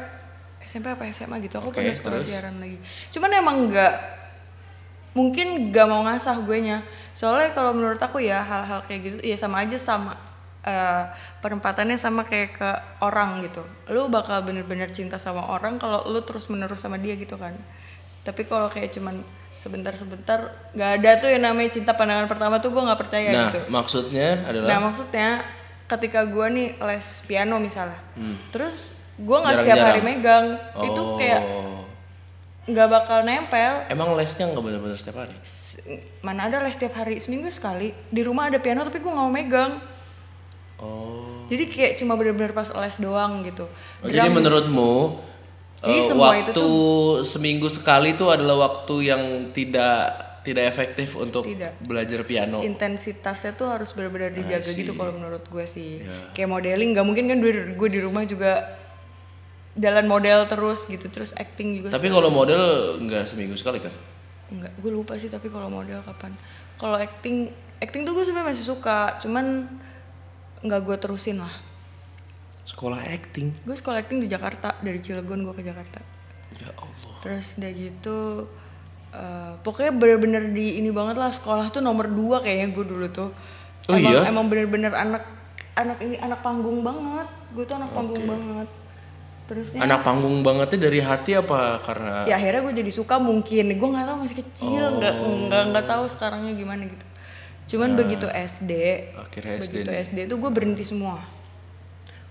SMP 0.62 0.94
apa 0.94 1.10
SMA 1.10 1.42
gitu 1.42 1.58
aku 1.58 1.74
Oke, 1.74 1.82
pernah 1.82 1.96
sekolah 1.98 2.18
terus? 2.22 2.30
siaran 2.30 2.56
lagi. 2.62 2.78
Cuman 3.10 3.30
emang 3.34 3.58
nggak 3.70 3.94
mungkin 5.18 5.74
gak 5.74 5.90
mau 5.90 6.06
ngasah 6.06 6.38
gue 6.46 6.58
nya 6.62 6.86
soalnya 7.18 7.50
kalau 7.52 7.74
menurut 7.74 7.98
aku 7.98 8.22
ya 8.22 8.46
hal-hal 8.46 8.86
kayak 8.86 9.02
gitu 9.02 9.18
ya 9.26 9.34
sama 9.34 9.66
aja 9.66 9.76
sama 9.82 10.14
eh, 10.62 11.04
penempatannya 11.42 11.98
sama 11.98 12.24
kayak 12.30 12.50
ke 12.56 12.70
orang 13.02 13.42
gitu. 13.42 13.66
Lu 13.90 14.06
bakal 14.14 14.46
bener-bener 14.46 14.88
cinta 14.94 15.18
sama 15.18 15.50
orang 15.50 15.82
kalau 15.82 16.06
lu 16.08 16.22
terus 16.22 16.46
menerus 16.54 16.86
sama 16.86 17.02
dia 17.02 17.18
gitu 17.18 17.36
kan. 17.42 17.58
Tapi 18.22 18.46
kalau 18.46 18.70
kayak 18.70 18.94
cuman 18.94 19.26
sebentar-sebentar 19.60 20.40
nggak 20.72 20.92
ada 20.98 21.12
tuh 21.20 21.30
yang 21.30 21.44
namanya 21.44 21.70
cinta 21.70 21.92
pandangan 21.92 22.26
pertama 22.26 22.58
tuh 22.58 22.72
gue 22.72 22.80
nggak 22.80 22.96
percaya 22.98 23.28
nah 23.30 23.44
gitu. 23.46 23.60
maksudnya 23.68 24.48
adalah? 24.48 24.68
Nah 24.68 24.80
maksudnya 24.82 25.30
ketika 25.86 26.24
gue 26.24 26.48
nih 26.48 26.68
les 26.80 27.08
piano 27.26 27.60
misalnya 27.60 28.00
terus 28.50 28.96
gue 29.20 29.36
nggak 29.36 29.56
setiap 29.58 29.76
Hmm. 29.76 29.88
Hari 29.90 30.02
megang 30.02 30.46
itu 30.80 31.02
kayak 31.20 31.42
Oh. 31.44 31.84
nggak 32.66 32.88
bakal 32.88 33.20
nempel. 33.22 33.74
Emang 33.88 34.14
lesnya 34.14 34.48
nggak 34.48 34.62
benar-benar 34.62 34.96
setiap 34.96 35.18
hari? 35.20 35.36
S- 35.42 35.84
mana 36.22 36.48
ada 36.48 36.62
les 36.62 36.72
setiap 36.72 36.96
hari 36.96 37.20
seminggu 37.20 37.50
sekali. 37.50 37.92
Di 38.08 38.22
rumah 38.22 38.48
ada 38.48 38.58
piano 38.58 38.80
tapi 38.82 38.98
gue 38.98 39.10
nggak 39.10 39.20
mau 39.20 39.34
megang. 39.34 39.72
Oh. 40.78 41.44
Jadi 41.46 41.68
kayak 41.68 41.98
cuma 41.98 42.14
bener-bener 42.14 42.54
pas 42.54 42.70
les 42.70 42.96
doang 42.96 43.42
gitu. 43.42 43.66
Oh, 44.00 44.08
jadi 44.08 44.30
menurutmu 44.30 45.20
Jadi 45.80 45.96
eh, 45.96 46.04
semua 46.04 46.36
itu 46.36 46.52
waktu 46.52 46.70
seminggu 47.24 47.68
sekali 47.68 48.12
itu 48.12 48.28
adalah 48.28 48.68
waktu 48.70 48.96
yang 49.06 49.24
tidak 49.52 50.12
tidak 50.40 50.66
efektif 50.68 51.14
untuk 51.14 51.44
Tidak. 51.44 51.84
belajar 51.84 52.24
piano. 52.24 52.60
intensitasnya 52.60 53.54
tuh 53.54 53.70
harus 53.70 53.92
benar-benar 53.92 54.32
dijaga 54.32 54.66
see. 54.66 54.82
gitu 54.82 54.92
kalau 54.94 55.12
menurut 55.12 55.44
gue 55.46 55.66
sih 55.66 56.00
Ya. 56.00 56.32
kayak 56.32 56.50
modeling 56.50 56.92
nggak 56.92 57.06
mungkin 57.06 57.28
kan 57.28 57.38
gue, 57.38 57.52
gue 57.76 57.90
di 57.92 58.00
rumah 58.00 58.24
juga 58.24 58.80
jalan 59.76 60.06
model 60.06 60.48
terus 60.48 60.84
gitu 60.84 61.08
terus 61.08 61.32
acting 61.34 61.78
juga 61.78 61.94
Tapi 61.94 62.08
kalau 62.08 62.28
model 62.28 62.60
nggak 63.00 63.24
seminggu 63.24 63.56
sekali 63.56 63.80
kan? 63.80 63.92
Enggak, 64.50 64.74
gue 64.76 64.92
lupa 64.92 65.14
sih 65.16 65.30
tapi 65.30 65.48
kalau 65.48 65.70
model 65.70 66.02
kapan. 66.02 66.34
Kalau 66.76 66.98
acting, 66.98 67.52
acting 67.78 68.02
tuh 68.02 68.18
gue 68.18 68.26
sebenarnya 68.26 68.50
masih 68.50 68.66
suka, 68.66 69.20
cuman 69.22 69.70
nggak 70.60 70.82
gue 70.82 70.98
terusin 70.98 71.38
lah. 71.38 71.54
Sekolah 72.70 73.02
acting. 73.02 73.50
Gue 73.66 73.74
sekolah 73.74 73.98
acting 73.98 74.22
di 74.22 74.30
Jakarta, 74.30 74.78
dari 74.80 75.02
Cilegon 75.02 75.42
gue 75.42 75.54
ke 75.58 75.66
Jakarta. 75.66 75.98
Ya 76.62 76.70
Allah. 76.78 77.14
Terus 77.26 77.58
udah 77.58 77.72
gitu, 77.74 78.20
eh, 79.10 79.54
pokoknya 79.66 79.92
bener-bener 79.98 80.54
di 80.54 80.78
ini 80.78 80.94
banget 80.94 81.18
lah 81.18 81.34
sekolah 81.34 81.74
tuh 81.74 81.82
nomor 81.82 82.06
dua 82.06 82.46
kayaknya 82.46 82.70
gue 82.70 82.86
dulu 82.86 83.06
tuh. 83.10 83.34
Oh 83.90 83.98
emang, 83.98 84.14
iya? 84.14 84.30
Emang 84.30 84.46
bener-bener 84.46 84.94
anak 84.94 85.26
anak 85.74 85.98
ini 86.06 86.22
anak 86.22 86.46
panggung 86.46 86.86
banget. 86.86 87.26
Gue 87.58 87.66
tuh 87.66 87.82
anak 87.82 87.90
panggung 87.90 88.22
banget. 88.22 88.70
Terusnya 89.50 89.82
Anak 89.82 90.06
panggung 90.06 90.46
bangetnya 90.46 90.78
dari 90.78 91.02
hati 91.02 91.34
apa 91.34 91.82
karena 91.82 92.22
ya 92.30 92.38
akhirnya 92.38 92.70
gue 92.70 92.86
jadi 92.86 92.92
suka 92.94 93.18
mungkin 93.18 93.74
gue 93.74 93.90
nggak 93.90 94.06
tahu 94.06 94.18
masih 94.22 94.38
kecil 94.46 94.84
nggak 95.02 95.14
Oh. 95.18 95.50
nggak 95.50 95.64
nggak 95.74 95.86
tahu 95.90 96.04
sekarangnya 96.06 96.54
gimana 96.54 96.86
gitu 96.86 97.06
cuman 97.74 97.98
begitu 97.98 98.30
SD 98.30 98.72
akhirnya 99.18 99.58
SD 99.58 99.74
begitu 99.74 99.90
SD 99.90 100.18
tuh 100.30 100.38
gue 100.38 100.52
berhenti 100.54 100.86
semua 100.86 101.18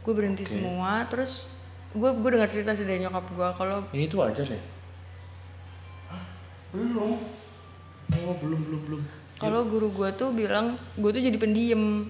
gue 0.00 0.12
berhenti 0.12 0.44
semua 0.44 1.04
terus 1.04 1.52
gue 1.90 2.10
gue 2.10 2.30
dengar 2.30 2.46
cerita 2.46 2.72
sih 2.72 2.84
dari 2.84 3.00
nyokap 3.00 3.24
gue 3.28 3.48
kalau 3.54 3.78
ini 3.90 4.06
tuh 4.06 4.22
aja 4.22 4.42
nih. 4.42 4.62
Belum. 6.68 7.16
Oh 8.18 8.34
belum 8.36 8.60
belum 8.62 8.80
belum. 8.84 9.02
kalau 9.38 9.62
guru 9.64 9.94
gue 9.94 10.08
tuh 10.12 10.32
bilang 10.32 10.74
gue 10.94 11.10
tuh 11.10 11.22
jadi 11.22 11.36
pendiam 11.36 12.08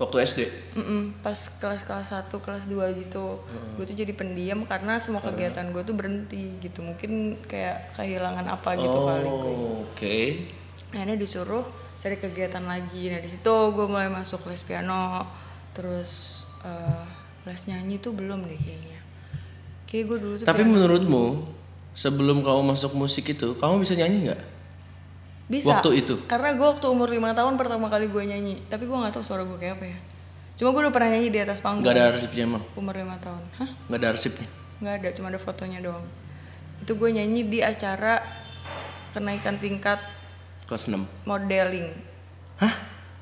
Waktu 0.00 0.16
SD. 0.24 0.40
Mm-mm, 0.80 1.12
pas 1.20 1.36
kelas 1.60 1.84
kelas 1.84 2.08
1, 2.08 2.32
kelas 2.32 2.64
2 2.64 3.02
gitu 3.04 3.36
gue 3.76 3.84
tuh 3.84 3.92
jadi 3.92 4.08
pendiam 4.16 4.64
karena 4.64 4.96
semua 4.96 5.20
kegiatan 5.20 5.68
gue 5.68 5.82
tuh 5.84 5.92
berhenti 5.92 6.56
gitu 6.56 6.80
mungkin 6.80 7.36
kayak 7.44 7.92
kehilangan 7.92 8.48
apa 8.48 8.80
gitu 8.80 8.96
kali 8.96 9.28
gue 9.28 9.52
Oh, 9.52 9.84
Oke. 9.84 10.48
akhirnya 10.90 11.20
disuruh 11.20 11.68
cari 12.00 12.16
kegiatan 12.16 12.64
lagi 12.64 13.12
nah 13.12 13.20
di 13.20 13.28
situ 13.28 13.52
gue 13.70 13.84
mulai 13.84 14.08
masuk 14.08 14.48
les 14.48 14.64
piano 14.64 15.28
terus 15.76 16.39
eh, 16.62 17.04
les 17.42 17.62
nyanyi 17.66 17.96
tuh 17.96 18.12
belum 18.12 18.42
deh 18.42 18.54
kayaknya 18.54 19.00
kayak 19.84 20.04
gue 20.06 20.18
dulu 20.18 20.34
tuh 20.36 20.46
Tapi 20.46 20.62
menurutmu 20.62 21.24
sebelum 21.92 22.40
kamu 22.40 22.62
masuk 22.64 22.92
musik 22.92 23.26
itu, 23.26 23.52
kamu 23.54 23.78
bisa 23.78 23.94
nyanyi 23.94 24.30
nggak? 24.30 24.42
bisa 25.46 25.66
Waktu 25.68 25.90
itu. 25.98 26.14
karena 26.24 26.54
gue 26.54 26.62
waktu 26.64 26.86
umur 26.86 27.08
lima 27.08 27.32
tahun 27.32 27.54
pertama 27.54 27.86
kali 27.86 28.06
gue 28.06 28.22
nyanyi 28.22 28.54
tapi 28.64 28.86
gue 28.86 28.94
nggak 28.94 29.10
tahu 29.10 29.24
suara 29.24 29.42
gue 29.42 29.58
kayak 29.58 29.74
apa 29.74 29.86
ya 29.88 29.98
cuma 30.54 30.70
gue 30.70 30.80
udah 30.80 30.94
pernah 30.94 31.10
nyanyi 31.10 31.28
di 31.28 31.40
atas 31.40 31.58
panggung 31.58 31.82
Nggak 31.82 31.94
ada 31.96 32.04
arsipnya 32.08 32.42
emang. 32.46 32.62
umur 32.72 32.94
lima 32.94 33.18
tahun 33.18 33.42
hah 33.58 33.70
Nggak 33.88 33.98
ada 33.98 34.08
arsipnya. 34.08 34.48
nggak 34.78 34.94
ada 34.94 35.08
cuma 35.10 35.26
ada 35.26 35.40
fotonya 35.40 35.82
doang 35.82 36.06
itu 36.78 36.92
gue 36.94 37.10
nyanyi 37.10 37.42
di 37.42 37.58
acara 37.60 38.22
kenaikan 39.10 39.58
tingkat 39.58 39.98
Kelas 40.64 40.86
6 40.86 41.02
modeling 41.26 41.90
Hah? 42.56 42.74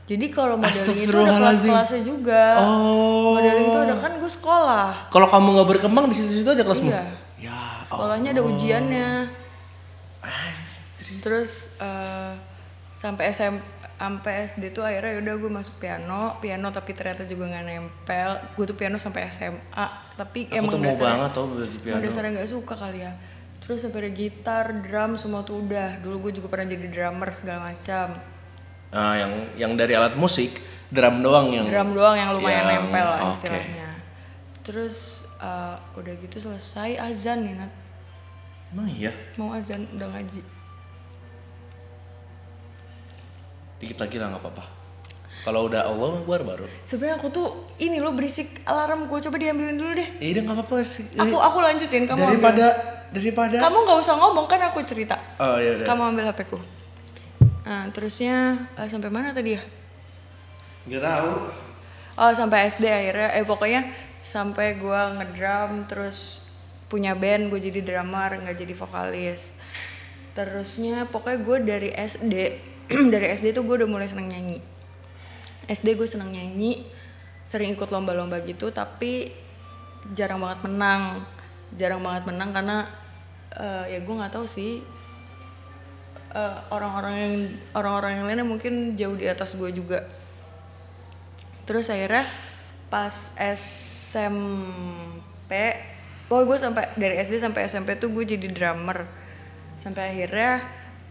Jadi 0.09 0.27
kalau 0.33 0.57
modeling 0.57 1.05
itu 1.05 1.13
ada 1.15 1.37
kelas-kelasnya 1.37 2.01
juga 2.01 2.43
Oh. 2.65 3.37
modeling 3.37 3.69
itu 3.69 3.79
ada 3.79 3.95
kan 3.95 4.13
gue 4.17 4.33
sekolah 4.33 5.13
Kalau 5.13 5.29
kamu 5.29 5.47
nggak 5.53 5.69
berkembang 5.69 6.09
di 6.09 6.17
situ-situ 6.17 6.49
aja 6.49 6.65
kelasmu. 6.65 6.89
Iya. 6.89 7.05
Ya. 7.39 7.61
sekolahnya 7.85 8.33
ada 8.33 8.43
ujiannya 8.43 9.11
terus 11.21 11.77
eh, 11.79 12.33
sampai 12.91 13.31
SM 13.31 13.55
sampai 13.99 14.47
SD 14.47 14.71
tuh 14.71 14.87
akhirnya 14.87 15.19
udah 15.19 15.35
gue 15.37 15.51
masuk 15.51 15.75
piano 15.79 16.39
piano 16.39 16.71
tapi 16.71 16.95
ternyata 16.95 17.27
juga 17.27 17.51
nggak 17.51 17.65
nempel 17.67 18.31
gue 18.55 18.65
tuh 18.65 18.77
piano 18.79 18.95
sampai 18.95 19.27
SMA 19.27 19.87
tapi 20.15 20.47
Aku 20.47 20.55
emang 20.55 20.71
tuh 20.71 20.79
mau 20.79 20.87
dasarnya 20.87 21.03
banget 21.19 21.31
tau 21.33 21.47
belajar 21.47 21.79
piano. 21.83 21.99
dasarnya 22.03 22.31
nggak 22.39 22.49
suka 22.49 22.75
kali 22.79 22.99
ya 23.03 23.13
terus 23.59 23.79
sampai 23.83 23.99
ada 24.07 24.11
gitar 24.15 24.65
drum 24.87 25.13
semua 25.19 25.43
tuh 25.43 25.67
udah 25.67 25.99
dulu 25.99 26.31
gue 26.31 26.39
juga 26.39 26.47
pernah 26.47 26.71
jadi 26.71 26.87
drummer 26.87 27.29
segala 27.35 27.75
macam 27.75 28.15
Nah, 28.89 29.15
yang 29.21 29.33
yang 29.61 29.73
dari 29.77 29.93
alat 29.93 30.17
musik, 30.17 30.49
drum 30.89 31.21
doang 31.21 31.53
yang 31.53 31.67
drum 31.69 31.93
doang 31.93 32.17
yang 32.17 32.31
lumayan 32.33 32.65
Yang- 32.65 32.89
nempel 32.89 33.07
lah 33.07 33.21
istilahnya 33.29 33.89
terus 34.65 35.25
eh, 35.41 35.77
udah 35.97 36.15
gitu 36.21 36.37
selesai 36.45 37.01
azan 37.01 37.45
nih 37.45 37.55
Nat 37.57 37.73
Emang 38.69 38.89
iya? 38.93 39.13
mau 39.41 39.57
azan 39.57 39.89
udah 39.97 40.09
ngaji 40.13 40.45
Dikit 43.79 43.95
lagi 44.03 44.19
lah 44.19 44.35
nggak 44.35 44.43
apa-apa. 44.43 44.65
Kalau 45.47 45.71
udah 45.71 45.87
Allah 45.87 46.19
Akbar 46.19 46.43
baru. 46.43 46.67
Sebenarnya 46.83 47.15
aku 47.15 47.31
tuh 47.31 47.71
ini 47.79 48.03
loh 48.03 48.11
berisik 48.11 48.67
alarm 48.67 49.07
gue 49.07 49.23
coba 49.23 49.39
diambilin 49.39 49.79
dulu 49.79 49.95
deh. 49.95 50.19
Ya 50.19 50.35
udah 50.35 50.43
nggak 50.51 50.57
apa-apa 50.59 50.77
sih. 50.83 51.07
Aku 51.15 51.39
aku 51.39 51.63
lanjutin 51.63 52.03
kamu 52.11 52.19
ambil. 52.19 52.35
daripada 52.35 52.67
daripada. 53.15 53.57
Kamu 53.63 53.77
nggak 53.87 53.99
usah 54.03 54.15
ngomong 54.19 54.51
kan 54.51 54.59
aku 54.67 54.83
cerita. 54.83 55.15
Oh 55.39 55.63
ya 55.63 55.79
udah. 55.79 55.87
Kamu 55.87 56.03
ambil 56.11 56.27
HP 56.27 56.51
ku. 56.51 56.59
Nah, 57.69 57.85
terusnya 57.93 58.65
eh, 58.81 58.89
sampai 58.89 59.13
mana 59.13 59.37
tadi 59.37 59.53
ya? 59.53 59.63
Nggak 60.89 61.05
tahu. 61.05 61.33
Oh, 62.17 62.33
sampai 62.33 62.73
SD 62.73 62.89
akhirnya 62.89 63.29
eh 63.37 63.45
pokoknya 63.45 63.93
sampai 64.25 64.81
gua 64.81 65.13
ngedrum 65.21 65.85
terus 65.85 66.49
punya 66.89 67.13
band 67.13 67.53
gue 67.53 67.61
jadi 67.61 67.85
drummer 67.85 68.41
nggak 68.41 68.57
jadi 68.57 68.73
vokalis. 68.73 69.53
Terusnya 70.33 71.05
pokoknya 71.13 71.39
gue 71.45 71.57
dari 71.61 71.91
SD 71.93 72.35
dari 73.15 73.27
SD 73.37 73.53
tuh 73.53 73.69
gue 73.69 73.85
udah 73.85 73.89
mulai 73.89 74.09
seneng 74.09 74.33
nyanyi. 74.33 74.65
SD 75.69 76.01
gue 76.01 76.09
seneng 76.09 76.33
nyanyi, 76.33 76.89
sering 77.45 77.77
ikut 77.77 77.93
lomba-lomba 77.93 78.41
gitu 78.49 78.73
tapi 78.73 79.29
jarang 80.17 80.41
banget 80.41 80.65
menang, 80.65 81.29
jarang 81.77 82.01
banget 82.01 82.25
menang 82.25 82.51
karena 82.57 82.77
eh, 83.53 83.85
ya 83.93 83.99
gue 84.01 84.15
nggak 84.17 84.33
tahu 84.33 84.49
sih 84.49 84.81
eh, 86.35 86.57
orang-orang 86.73 87.15
yang 87.17 87.35
orang-orang 87.77 88.13
yang 88.21 88.25
lainnya 88.29 88.47
mungkin 88.47 88.97
jauh 88.97 89.17
di 89.17 89.29
atas 89.29 89.57
gue 89.57 89.71
juga. 89.73 90.05
Terus 91.69 91.93
akhirnya 91.93 92.25
pas 92.89 93.37
SMP 93.37 95.53
pokoknya 96.29 96.49
gue 96.49 96.57
sampai 96.57 96.85
dari 96.97 97.15
SD 97.21 97.41
sampai 97.41 97.69
SMP 97.69 97.97
tuh 98.01 98.13
gue 98.13 98.25
jadi 98.25 98.49
drummer. 98.49 99.05
Sampai 99.79 100.17
akhirnya 100.17 100.65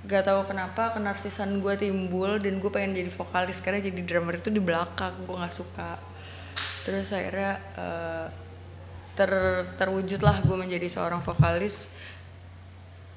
gak 0.08 0.24
tahu 0.30 0.48
kenapa 0.48 0.96
kenarsisan 0.96 1.60
gue 1.60 1.74
timbul 1.76 2.40
dan 2.40 2.62
gue 2.62 2.72
pengen 2.72 2.96
jadi 2.96 3.12
vokalis 3.12 3.60
karena 3.60 3.84
jadi 3.84 4.02
drummer 4.06 4.40
itu 4.40 4.54
di 4.54 4.62
belakang 4.62 5.14
gue 5.26 5.36
nggak 5.36 5.56
suka. 5.56 5.98
Terus 6.86 7.10
akhirnya 7.14 7.54
eh, 7.78 8.28
ter 9.18 9.32
terwujud 9.82 10.22
lah 10.22 10.38
gue 10.46 10.54
menjadi 10.54 10.86
seorang 10.86 11.26
vokalis 11.26 11.90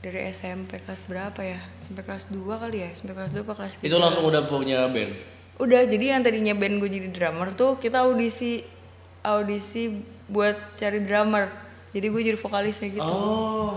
dari 0.01 0.21
SMP 0.27 0.81
kelas 0.81 1.05
berapa 1.05 1.37
ya 1.39 1.61
sampai 1.77 2.01
kelas 2.01 2.29
2 2.29 2.41
kali 2.41 2.79
ya 2.81 2.91
sampai 2.91 3.15
kelas 3.15 3.31
2 3.31 3.41
apa 3.41 3.53
kelas 3.55 3.75
3 3.79 3.85
Itu 3.85 3.97
langsung 3.97 4.25
udah 4.25 4.43
punya 4.45 4.85
band. 4.87 5.13
udah 5.57 5.85
jadi 5.85 6.17
yang 6.17 6.23
tadinya 6.23 6.55
band 6.55 6.81
gue 6.81 6.89
jadi 6.91 7.09
drummer 7.09 7.53
tuh 7.53 7.77
kita 7.77 8.01
audisi 8.01 8.65
audisi 9.21 9.93
buat 10.25 10.57
cari 10.75 11.01
drummer 11.01 11.53
jadi 11.91 12.07
gue 12.07 12.23
jadi 12.25 12.39
vokalisnya 12.39 12.89
gitu 12.91 13.05
Oh. 13.05 13.77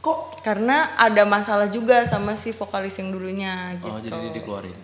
Kok? 0.00 0.40
karena 0.40 0.96
ada 0.96 1.22
masalah 1.22 1.68
juga 1.68 2.02
sama 2.02 2.34
si 2.34 2.50
vokalis 2.50 2.96
yang 2.96 3.12
dulunya 3.12 3.76
gitu 3.76 3.86
Oh 3.86 4.00
jadi 4.00 4.10
dia 4.10 4.32
dikeluarin. 4.32 4.78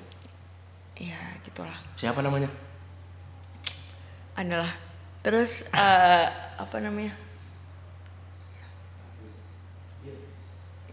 ya 0.94 1.18
gitulah 1.42 1.74
Siapa 1.94 2.20
namanya? 2.20 2.46
adalah 4.34 4.70
terus 5.18 5.66
eh, 5.72 6.26
apa 6.54 6.76
namanya 6.78 7.10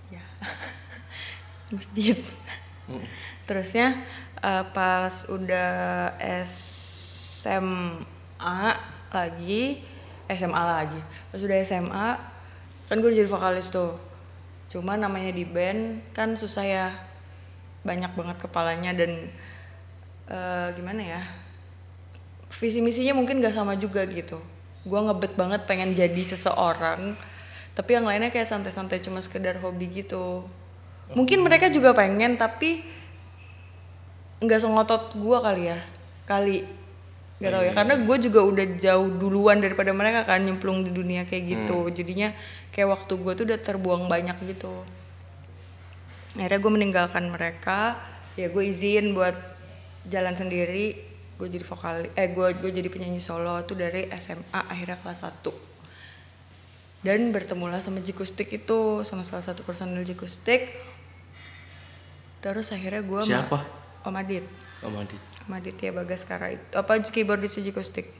ya 0.09 0.23
masjid. 1.73 2.17
Terusnya 3.47 3.97
eh, 4.41 4.63
pas 4.73 5.13
udah 5.29 6.13
SMA 6.55 8.61
lagi 9.13 9.81
SMA 10.29 10.63
lagi. 10.65 11.01
Pas 11.31 11.41
udah 11.41 11.57
SMA 11.65 12.09
kan 12.85 13.01
gue 13.01 13.11
jadi 13.13 13.29
vokalis 13.29 13.73
tuh. 13.73 13.97
Cuma 14.69 14.97
namanya 14.97 15.33
di 15.33 15.45
band 15.45 16.01
kan 16.13 16.37
susah 16.37 16.65
ya. 16.65 16.87
Banyak 17.85 18.17
banget 18.17 18.37
kepalanya 18.41 18.97
dan 18.97 19.29
eh, 20.29 20.67
gimana 20.73 21.01
ya 21.01 21.21
visi 22.55 22.79
misinya 22.79 23.19
mungkin 23.19 23.43
gak 23.43 23.53
sama 23.53 23.77
juga 23.77 24.05
gitu. 24.07 24.39
Gue 24.85 25.01
ngebet 25.01 25.33
banget 25.33 25.65
pengen 25.65 25.97
jadi 25.97 26.21
seseorang 26.21 27.17
tapi 27.75 27.91
yang 27.91 28.07
lainnya 28.07 28.31
kayak 28.31 28.47
santai-santai 28.47 29.03
cuma 29.03 29.19
sekedar 29.19 29.59
hobi 29.59 29.91
gitu 29.91 30.47
mungkin 31.13 31.45
mereka 31.45 31.69
juga 31.69 31.93
pengen 31.93 32.39
tapi 32.39 32.81
nggak 34.41 34.59
sengotot 34.61 35.13
gue 35.13 35.37
kali 35.37 35.63
ya. 35.69 35.79
Kali. 36.25 36.59
Nggak 37.35 37.51
tahu 37.51 37.63
ya 37.67 37.73
karena 37.75 37.93
gue 37.99 38.17
juga 38.17 38.39
udah 38.47 38.65
jauh 38.79 39.09
duluan 39.11 39.59
daripada 39.59 39.91
mereka 39.91 40.23
kan 40.23 40.41
nyemplung 40.41 40.81
di 40.81 40.91
dunia 40.95 41.27
kayak 41.27 41.43
gitu. 41.45 41.77
Jadinya 41.93 42.33
kayak 42.73 42.89
waktu 42.89 43.13
gue 43.19 43.31
tuh 43.37 43.45
udah 43.45 43.59
terbuang 43.59 44.09
banyak 44.09 44.37
gitu. 44.55 44.71
Akhirnya 46.39 46.59
gue 46.59 46.71
meninggalkan 46.71 47.29
mereka. 47.29 47.99
Ya 48.39 48.49
gue 48.49 48.63
izin 48.65 49.13
buat 49.13 49.35
jalan 50.09 50.33
sendiri. 50.33 50.97
Gue 51.35 51.51
jadi 51.51 51.67
vokal 51.67 52.09
eh 52.15 52.31
gue 52.31 52.47
gue 52.57 52.71
jadi 52.71 52.87
penyanyi 52.87 53.19
solo 53.19 53.59
tuh 53.67 53.75
dari 53.75 54.07
SMA 54.15 54.61
akhirnya 54.71 54.95
kelas 55.03 55.27
1 55.27 55.75
dan 57.05 57.29
bertemulah 57.29 57.77
sama 57.85 58.01
Jikustik 58.01 58.49
itu 58.49 59.05
sama 59.05 59.21
salah 59.21 59.45
satu 59.45 59.61
personil 59.61 60.01
Jikustik 60.01 60.73
terus 62.45 62.69
akhirnya 62.69 63.01
gue 63.01 63.21
Siapa? 63.25 63.57
Om 64.05 64.13
Adit. 64.21 64.45
Om 64.85 64.93
Adit. 65.01 65.21
Om 65.49 65.51
Adit 65.57 65.77
ya 65.81 65.89
Bagaskara 65.89 66.53
itu. 66.53 66.77
Apa 66.77 67.01
keyboardis 67.01 67.57
Jikustik 67.57 68.13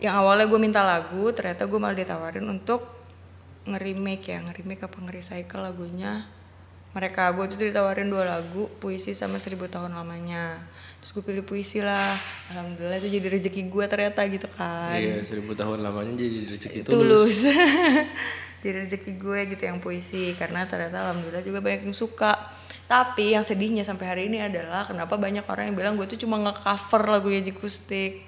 yang 0.00 0.20
awalnya 0.20 0.48
gue 0.48 0.60
minta 0.60 0.80
lagu 0.80 1.32
ternyata 1.32 1.68
gue 1.68 1.78
malah 1.80 1.96
ditawarin 1.96 2.44
untuk 2.48 2.84
nge-remake 3.68 4.24
ya. 4.32 4.38
Nge-remake 4.44 4.82
apa 4.88 4.96
nge-recycle 5.00 5.60
lagunya. 5.60 6.24
Mereka 6.96 7.34
gue 7.36 7.44
tuh 7.52 7.58
ditawarin 7.68 8.08
dua 8.08 8.24
lagu 8.24 8.70
puisi 8.80 9.12
sama 9.12 9.36
seribu 9.36 9.68
tahun 9.68 9.92
lamanya. 9.92 10.60
Terus 11.00 11.20
gue 11.20 11.24
pilih 11.26 11.44
puisi 11.44 11.84
lah. 11.84 12.16
Alhamdulillah 12.48 12.96
itu 13.00 13.08
jadi 13.12 13.28
rezeki 13.28 13.68
gue 13.68 13.84
ternyata 13.84 14.20
gitu 14.24 14.48
kan. 14.52 14.96
Iya, 14.96 15.20
seribu 15.20 15.52
tahun 15.52 15.84
lamanya 15.84 16.16
jadi 16.16 16.48
rezeki 16.48 16.80
tulus. 16.86 16.96
tulus 16.96 17.36
jadi 18.64 18.80
rezeki 18.80 19.12
gue 19.14 19.40
gitu 19.52 19.62
yang 19.62 19.76
puisi 19.76 20.32
karena 20.32 20.64
ternyata 20.64 21.04
alhamdulillah 21.04 21.44
juga 21.44 21.60
banyak 21.60 21.84
yang 21.84 21.92
suka 21.94 22.32
tapi 22.84 23.32
yang 23.32 23.44
sedihnya 23.44 23.80
sampai 23.80 24.06
hari 24.06 24.22
ini 24.26 24.40
adalah 24.40 24.82
kenapa 24.82 25.14
banyak 25.14 25.44
orang 25.44 25.68
yang 25.68 25.76
bilang 25.76 25.94
gue 25.94 26.06
tuh 26.06 26.16
cuma 26.18 26.40
nge-cover 26.40 27.04
lagunya 27.06 27.40
Jikustik 27.40 28.24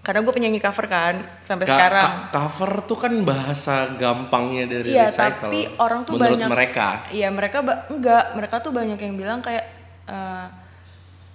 karena 0.00 0.20
gue 0.20 0.30
penyanyi 0.30 0.60
cover 0.60 0.84
kan 0.84 1.16
sampai 1.40 1.64
Ka- 1.64 1.72
sekarang 1.72 2.04
ka- 2.04 2.28
cover 2.30 2.84
tuh 2.84 2.98
kan 2.98 3.12
bahasa 3.24 3.88
gampangnya 3.94 4.68
dari 4.68 4.92
Iya, 4.92 5.08
recycle. 5.08 5.48
tapi 5.48 5.60
orang 5.74 6.04
tuh 6.04 6.12
Menurut 6.14 6.28
banyak 6.36 6.48
mereka. 6.50 6.88
Iya, 7.08 7.28
mereka 7.32 7.64
enggak, 7.88 8.36
mereka 8.36 8.60
tuh 8.60 8.68
banyak 8.68 9.00
yang 9.00 9.16
bilang 9.16 9.40
kayak 9.40 9.64
eh, 10.04 10.46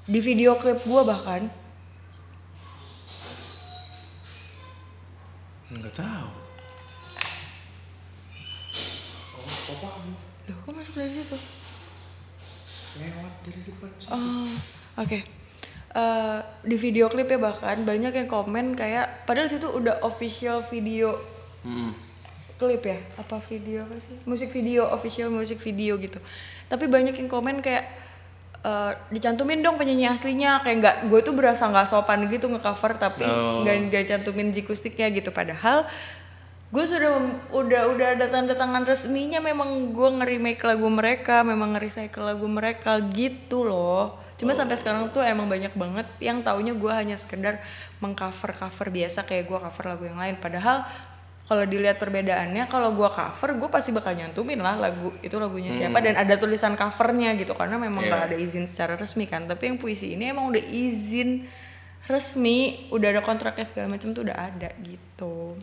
di 0.05 0.21
video 0.21 0.53
klip 0.55 0.85
gua 0.85 1.01
bahkan 1.03 1.49
Enggak 5.69 5.93
tahu. 5.95 6.29
Loh, 9.71 10.57
kok 10.59 10.73
masuk 10.73 10.93
dari 10.95 11.11
situ? 11.11 11.37
Lewat 12.95 13.33
dari 13.43 13.61
depan. 13.61 13.89
Oh, 14.09 14.49
oke. 14.97 15.19
Eh, 15.89 16.39
di 16.63 16.77
video 16.77 17.05
klip 17.07 17.25
ya 17.25 17.37
bahkan 17.37 17.81
banyak 17.81 18.13
yang 18.13 18.25
komen 18.25 18.73
kayak 18.73 19.25
padahal 19.25 19.45
situ 19.45 19.65
udah 19.65 20.01
official 20.01 20.61
video 20.63 21.17
Hmm. 21.59 21.91
klip 22.55 22.79
ya 22.81 22.95
apa 23.15 23.35
video 23.41 23.83
apa 23.83 23.97
sih 23.97 24.15
musik 24.23 24.47
video 24.47 24.87
official 24.87 25.27
musik 25.27 25.59
video 25.59 25.95
gitu 25.95 26.15
tapi 26.65 26.87
banyak 26.87 27.11
yang 27.13 27.27
komen 27.27 27.59
kayak 27.59 27.83
eh, 28.61 28.91
dicantumin 29.09 29.59
dong 29.59 29.75
penyanyi 29.75 30.07
aslinya 30.07 30.59
kayak 30.59 30.77
nggak 30.77 30.95
gue 31.07 31.19
tuh 31.19 31.31
berasa 31.31 31.67
nggak 31.67 31.87
sopan 31.87 32.27
gitu 32.27 32.47
ngecover 32.47 32.95
tapi 32.95 33.23
Oh. 33.23 33.63
nggak 33.63 33.75
nggak 33.89 34.03
cantumin 34.07 34.51
jikustiknya 34.51 35.09
gitu 35.09 35.31
padahal 35.31 35.83
gue 36.69 36.85
sudah 36.85 37.11
udah 37.49 37.81
udah 37.97 38.07
ada 38.13 38.29
tanda 38.29 38.53
tangan 38.53 38.85
resminya 38.85 39.41
memang 39.41 39.89
gue 39.89 40.09
nge-remake 40.21 40.61
lagu 40.61 40.85
mereka 40.85 41.41
memang 41.41 41.73
nge-recycle 41.73 42.21
lagu 42.21 42.45
mereka 42.45 43.01
gitu 43.09 43.65
loh. 43.65 44.21
Cuma 44.37 44.53
sampai 44.53 44.77
sekarang 44.77 45.09
tuh 45.09 45.25
emang 45.25 45.49
banyak 45.49 45.73
banget 45.73 46.05
yang 46.21 46.45
taunya 46.45 46.71
gue 46.77 46.91
hanya 46.93 47.17
sekedar 47.17 47.57
mengcover 47.99 48.53
cover 48.55 48.87
biasa 48.93 49.25
kayak 49.25 49.49
gue 49.49 49.57
cover 49.57 49.85
lagu 49.89 50.03
yang 50.07 50.21
lain. 50.21 50.37
Padahal 50.37 50.85
kalau 51.49 51.65
dilihat 51.65 51.97
perbedaannya 51.97 52.69
kalau 52.69 52.93
gue 52.93 53.09
cover 53.09 53.49
gue 53.57 53.69
pasti 53.73 53.89
bakal 53.89 54.13
nyantumin 54.13 54.61
lah 54.61 54.77
lagu 54.77 55.09
itu 55.25 55.33
lagunya 55.41 55.73
siapa 55.73 55.97
dan 56.05 56.21
ada 56.21 56.37
tulisan 56.37 56.77
covernya 56.77 57.33
gitu. 57.35 57.57
Karena 57.57 57.81
memang 57.81 58.05
nggak 58.05 58.21
Iya. 58.23 58.27
ada 58.29 58.37
izin 58.37 58.69
secara 58.69 58.93
resmi 58.93 59.25
kan. 59.25 59.49
Tapi 59.49 59.73
yang 59.73 59.77
puisi 59.81 60.13
ini 60.13 60.29
emang 60.29 60.53
udah 60.53 60.61
izin 60.61 61.49
resmi 62.05 62.87
udah 62.93 63.17
ada 63.17 63.21
kontraknya 63.25 63.65
segala 63.65 63.97
macam 63.97 64.13
tuh 64.13 64.23
udah 64.29 64.37
ada 64.37 64.69
gitu 64.85 65.57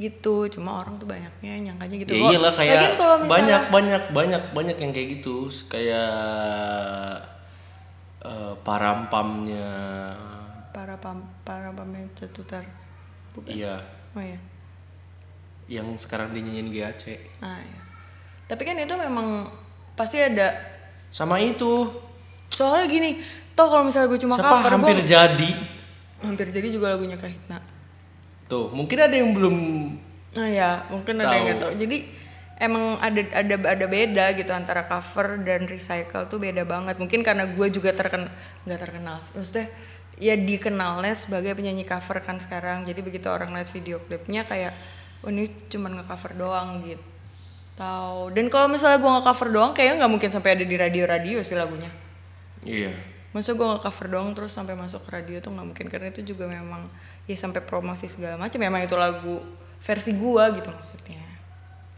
gitu. 0.00 0.48
Cuma 0.48 0.80
orang 0.80 0.96
tuh 0.96 1.04
banyaknya 1.04 1.70
nyangkanya 1.70 1.96
gitu. 2.00 2.12
Ya 2.16 2.32
iyalah 2.32 2.52
kayak 2.56 2.96
misalnya 2.96 3.28
banyak 3.28 3.62
banyak 3.68 4.02
banyak 4.16 4.42
banyak 4.56 4.76
yang 4.80 4.90
kayak 4.96 5.08
gitu. 5.20 5.52
Kayak 5.68 7.20
eh, 8.24 8.54
parampamnya 8.64 9.68
para 10.72 10.96
pam 10.96 11.28
para 11.44 11.68
pemain 11.76 12.08
cetutar 12.16 12.64
bukan? 13.36 13.52
Iya. 13.52 13.76
Oh 14.16 14.24
ya 14.24 14.40
yang 15.70 15.86
sekarang 15.94 16.34
dinyanyiin 16.34 16.74
GAC 16.74 17.14
ah 17.46 17.62
ya 17.62 17.80
tapi 18.50 18.66
kan 18.66 18.74
itu 18.74 18.90
memang 18.98 19.46
pasti 19.94 20.18
ada 20.18 20.50
sama 21.14 21.38
itu. 21.38 21.86
Soalnya 22.50 22.90
gini 22.90 23.22
toh 23.54 23.70
kalau 23.70 23.86
misalnya 23.86 24.10
gue 24.10 24.20
cuma 24.26 24.34
siapa? 24.34 24.50
cover 24.50 24.72
hampir 24.74 24.98
gue 24.98 25.06
jadi. 25.06 25.50
Hampir 26.26 26.50
jadi 26.50 26.68
juga 26.74 26.90
lagunya 26.98 27.14
Kahitna 27.14 27.62
tuh 28.50 28.74
mungkin 28.74 28.98
ada 28.98 29.14
yang 29.14 29.30
belum 29.30 29.56
Nah 30.30 30.46
ya, 30.46 30.86
mungkin 30.90 31.18
ada 31.18 31.34
yang 31.34 31.44
nggak 31.50 31.58
Tahu. 31.58 31.70
tahu. 31.74 31.80
Jadi 31.86 31.98
emang 32.60 33.00
ada 33.02 33.20
ada 33.34 33.54
ada 33.66 33.86
beda 33.90 34.24
gitu 34.36 34.52
antara 34.54 34.86
cover 34.86 35.42
dan 35.42 35.66
recycle 35.66 36.30
tuh 36.30 36.38
beda 36.38 36.62
banget. 36.62 37.02
Mungkin 37.02 37.26
karena 37.26 37.50
gue 37.50 37.66
juga 37.72 37.90
terkenal 37.90 38.30
nggak 38.62 38.78
terkenal. 38.78 39.18
Maksudnya 39.18 39.66
ya 40.20 40.38
dikenalnya 40.38 41.14
sebagai 41.18 41.56
penyanyi 41.58 41.82
cover 41.82 42.22
kan 42.22 42.38
sekarang. 42.38 42.86
Jadi 42.86 43.00
begitu 43.02 43.26
orang 43.26 43.50
lihat 43.58 43.74
video 43.74 43.98
klipnya 44.06 44.46
kayak 44.46 44.70
oh 45.26 45.34
ini 45.34 45.50
cuma 45.66 45.90
nge-cover 45.90 46.32
doang 46.38 46.86
gitu. 46.86 47.02
Tahu. 47.74 48.30
Dan 48.36 48.46
kalau 48.52 48.70
misalnya 48.70 49.02
gue 49.02 49.10
nge-cover 49.18 49.48
doang 49.50 49.72
kayaknya 49.74 50.06
nggak 50.06 50.12
mungkin 50.14 50.30
sampai 50.30 50.50
ada 50.54 50.64
di 50.68 50.76
radio-radio 50.78 51.42
sih 51.42 51.58
lagunya. 51.58 51.90
iya 52.62 52.92
Masa 53.34 53.54
gue 53.54 53.66
nge-cover 53.66 54.06
doang 54.10 54.30
terus 54.34 54.54
sampai 54.54 54.78
masuk 54.78 55.06
ke 55.06 55.10
radio 55.10 55.42
tuh 55.42 55.50
nggak 55.54 55.66
mungkin 55.74 55.86
karena 55.90 56.06
itu 56.14 56.22
juga 56.22 56.46
memang 56.46 56.86
ya 57.30 57.36
sampai 57.38 57.62
promosi 57.62 58.10
segala 58.10 58.34
macam. 58.34 58.58
Memang 58.58 58.82
itu 58.82 58.98
lagu 58.98 59.38
versi 59.78 60.10
gua 60.18 60.50
gitu 60.50 60.66
maksudnya. 60.66 61.22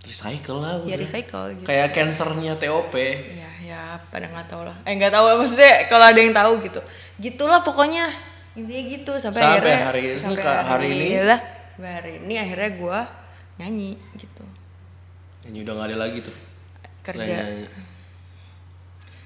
recycle 0.03 0.59
lah 0.59 0.83
Ya 0.83 0.95
udah. 0.95 0.99
recycle 0.99 1.45
gitu. 1.57 1.65
kayak 1.65 1.95
cancernya 1.95 2.59
TOP 2.59 2.91
Ya 3.33 3.51
ya 3.63 3.83
pada 4.11 4.27
nggak 4.29 4.51
tahu 4.51 4.67
lah. 4.67 4.77
Eh 4.83 4.99
nggak 4.99 5.15
tahu 5.15 5.25
maksudnya 5.41 5.87
kalau 5.87 6.05
ada 6.05 6.19
yang 6.21 6.35
tahu 6.35 6.53
gitu. 6.61 6.81
Gitulah 7.23 7.63
pokoknya 7.63 8.11
intinya 8.53 8.83
gitu 8.85 9.13
sampai, 9.17 9.41
Sampai 9.41 9.57
akhirnya 9.63 9.79
hari 9.89 10.03
ini, 10.13 10.19
sampai 10.21 10.43
Kak, 10.45 10.61
hari 10.69 10.89
ini? 10.93 11.17
lah 11.25 11.41
sampai 11.73 11.91
hari 11.97 12.13
ini 12.21 12.35
akhirnya 12.37 12.71
gua 12.77 12.99
nyanyi 13.57 13.97
gitu 14.21 14.45
ini 15.49 15.65
udah 15.65 15.73
nggak 15.73 15.89
ada 15.89 15.97
lagi 15.97 16.19
tuh 16.21 16.37
kerja. 17.01 17.33
Nyanyi. 17.49 17.65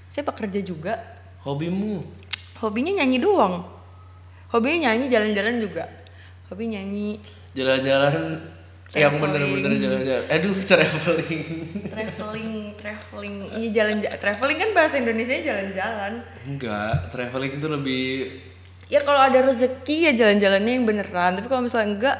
Saya 0.09 0.25
pekerja 0.25 0.61
juga. 0.63 0.95
hobimu 1.43 2.01
Hobinya 2.57 3.03
nyanyi 3.03 3.21
doang. 3.21 3.61
Hobinya 4.57 4.89
nyanyi 4.89 5.13
jalan-jalan 5.13 5.61
juga. 5.61 5.85
Hobi 6.49 6.73
nyanyi. 6.73 7.21
Jalan-jalan 7.53 8.41
yang 8.97 9.21
bener-bener 9.21 9.77
jalan-jalan. 9.77 10.25
Aduh 10.33 10.57
traveling. 10.57 11.45
Traveling 11.93 12.53
traveling. 12.81 13.35
Iya 13.53 13.69
jalan 13.77 13.97
traveling 14.17 14.57
kan 14.57 14.71
bahasa 14.73 14.97
Indonesia 14.97 15.37
jalan-jalan. 15.37 16.25
Enggak 16.49 17.13
traveling 17.13 17.53
itu 17.53 17.69
lebih 17.69 18.05
ya 18.89 19.05
kalau 19.05 19.21
ada 19.21 19.45
rezeki 19.45 20.09
ya 20.09 20.13
jalan-jalannya 20.25 20.73
yang 20.73 20.89
beneran. 20.89 21.37
Tapi 21.37 21.53
kalau 21.53 21.61
misalnya 21.61 21.89
enggak 21.93 22.17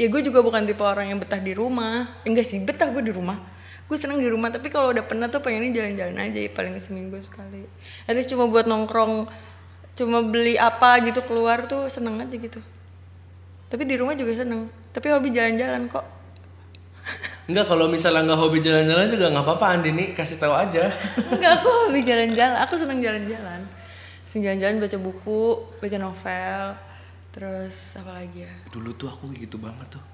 ya 0.00 0.08
gue 0.08 0.20
juga 0.24 0.40
bukan 0.40 0.64
tipe 0.64 0.80
orang 0.80 1.12
yang 1.12 1.20
betah 1.20 1.44
di 1.44 1.52
rumah. 1.52 2.24
Enggak 2.24 2.48
sih 2.48 2.64
betah 2.64 2.88
gue 2.88 3.04
di 3.04 3.12
rumah. 3.12 3.36
Gue 3.84 4.00
seneng 4.00 4.24
di 4.24 4.32
rumah 4.32 4.48
tapi 4.48 4.72
kalau 4.72 4.88
udah 4.96 5.04
penat 5.04 5.28
tuh 5.28 5.44
pengennya 5.44 5.84
jalan-jalan 5.84 6.16
aja 6.16 6.40
ya, 6.40 6.48
paling 6.48 6.80
seminggu 6.80 7.20
sekali. 7.20 7.68
At 8.08 8.16
least 8.16 8.32
cuma 8.32 8.48
buat 8.48 8.64
nongkrong 8.64 9.28
cuma 9.94 10.22
beli 10.26 10.58
apa 10.58 10.98
gitu 11.06 11.22
keluar 11.22 11.66
tuh 11.70 11.86
seneng 11.86 12.18
aja 12.18 12.34
gitu 12.34 12.58
tapi 13.70 13.82
di 13.86 13.94
rumah 13.94 14.18
juga 14.18 14.42
seneng 14.42 14.66
tapi 14.90 15.10
hobi 15.10 15.30
jalan-jalan 15.30 15.86
kok 15.90 16.06
Enggak 17.44 17.68
kalau 17.68 17.92
misalnya 17.92 18.24
nggak 18.24 18.40
hobi 18.40 18.56
jalan-jalan 18.64 19.04
juga 19.12 19.28
nggak 19.28 19.44
apa-apa 19.44 19.66
Andini 19.76 20.16
kasih 20.16 20.40
tahu 20.40 20.56
aja. 20.56 20.88
Enggak, 21.28 21.60
aku 21.60 21.68
hobi 21.68 22.00
jalan-jalan. 22.00 22.56
Aku 22.64 22.72
seneng 22.80 23.04
jalan-jalan. 23.04 23.60
Seneng 24.24 24.42
jalan-jalan 24.48 24.80
baca 24.80 24.96
buku, 24.96 25.44
baca 25.76 25.96
novel, 26.00 26.62
terus 27.36 28.00
apa 28.00 28.16
lagi 28.16 28.48
ya? 28.48 28.54
Dulu 28.72 28.96
tuh 28.96 29.12
aku 29.12 29.28
gitu 29.36 29.60
banget 29.60 29.92
tuh. 29.92 30.13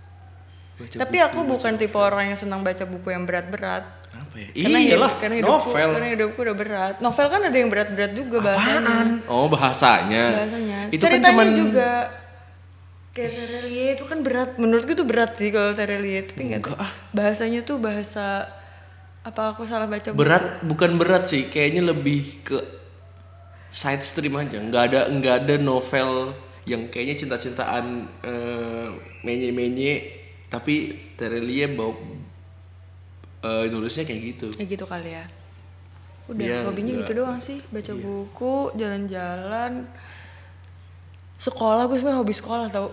Baca 0.80 0.96
Tapi 0.96 1.16
buku, 1.20 1.26
aku 1.28 1.38
bukan 1.44 1.72
tipe 1.76 1.98
orang 2.00 2.32
yang 2.32 2.38
senang 2.40 2.64
baca 2.64 2.84
buku 2.88 3.08
yang 3.12 3.28
berat-berat. 3.28 3.84
Kenapa 4.08 4.34
ya? 4.34 4.48
Karena 4.56 4.78
Iyalah, 4.80 5.12
karena 5.20 5.34
hidupku, 5.38 5.60
novel. 5.68 5.88
Karena 5.92 6.08
hidupku 6.16 6.38
udah 6.40 6.56
berat. 6.56 6.94
Novel 6.98 7.26
kan 7.28 7.40
ada 7.44 7.56
yang 7.56 7.70
berat-berat 7.70 8.12
juga 8.16 8.36
bahasanya. 8.40 8.96
Oh 9.28 9.46
bahasanya. 9.46 10.24
Bahasanya. 10.40 10.78
Itu 10.88 11.04
kan 11.04 11.20
Ceritanya 11.20 11.28
cuman 11.28 11.48
juga 11.52 11.90
kayak 13.10 13.30
Terelie 13.36 13.88
itu 13.92 14.04
kan 14.08 14.18
berat. 14.24 14.50
Menurutku 14.56 14.92
tuh 14.96 15.04
berat 15.04 15.36
sih 15.36 15.52
kalau 15.52 15.76
Terelie. 15.76 16.24
Tapi 16.24 16.40
nggak 16.48 16.60
tahu. 16.64 16.76
ah. 16.78 16.90
Bahasanya 17.12 17.60
tuh 17.62 17.76
bahasa 17.76 18.48
apa 19.20 19.52
aku 19.52 19.68
salah 19.68 19.84
baca 19.84 20.16
buku? 20.16 20.16
berat 20.16 20.64
bukan 20.64 20.96
berat 20.96 21.28
sih 21.28 21.44
kayaknya 21.44 21.92
lebih 21.92 22.40
ke 22.40 22.56
side 23.68 24.00
stream 24.00 24.32
aja 24.32 24.56
nggak 24.56 24.82
ada 24.88 25.00
nggak 25.12 25.34
ada 25.44 25.54
novel 25.60 26.32
yang 26.64 26.88
kayaknya 26.88 27.20
cinta-cintaan 27.20 28.08
eh, 28.24 28.88
menye-menye 29.20 30.19
tapi 30.50 30.74
Terelie 31.14 31.66
bau 31.68 31.94
eh, 33.40 33.64
nulisnya 33.66 34.02
kayak 34.02 34.20
gitu 34.28 34.46
Ya 34.54 34.66
gitu 34.66 34.84
kali 34.84 35.10
ya. 35.10 35.24
Udah, 36.26 36.42
Iya, 36.42 36.58
hobinya 36.62 36.92
enggak. 36.92 37.06
gitu 37.06 37.12
doang 37.16 37.38
sih. 37.38 37.58
Baca 37.68 37.92
buku, 37.92 38.54
jalan-jalan. 38.76 39.82
Sekolah 41.36 41.88
gue 41.88 41.96
sebenarnya 41.96 42.20
hobi 42.20 42.30
sekolah 42.32 42.66
tau. 42.68 42.92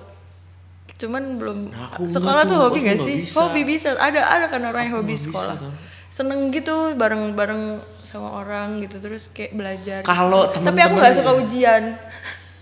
Cuman 0.98 1.38
belum 1.38 1.58
Nah, 1.68 1.92
aku 1.92 2.08
sekolah 2.08 2.42
tuh 2.44 2.56
tuh, 2.56 2.58
hobi 2.64 2.80
gak 2.82 2.98
sih? 2.98 3.16
bisa. 3.22 3.38
Hobi 3.38 3.62
bisa. 3.62 3.90
Ada 3.94 4.22
ada 4.24 4.46
kan 4.48 4.64
orang 4.64 4.88
yang 4.88 4.96
hobi 4.98 5.14
bisa, 5.14 5.28
sekolah. 5.28 5.54
tau. 5.54 5.70
Seneng 6.08 6.50
gitu 6.50 6.96
bareng-bareng 6.96 7.78
sama 8.02 8.32
orang 8.38 8.80
gitu 8.80 8.98
terus 8.98 9.28
kayak 9.28 9.52
belajar. 9.52 10.00
Kalau 10.02 10.48
Tapi 10.48 10.80
aku 10.80 10.96
nggak 10.96 11.14
suka 11.14 11.32
ujian. 11.36 11.84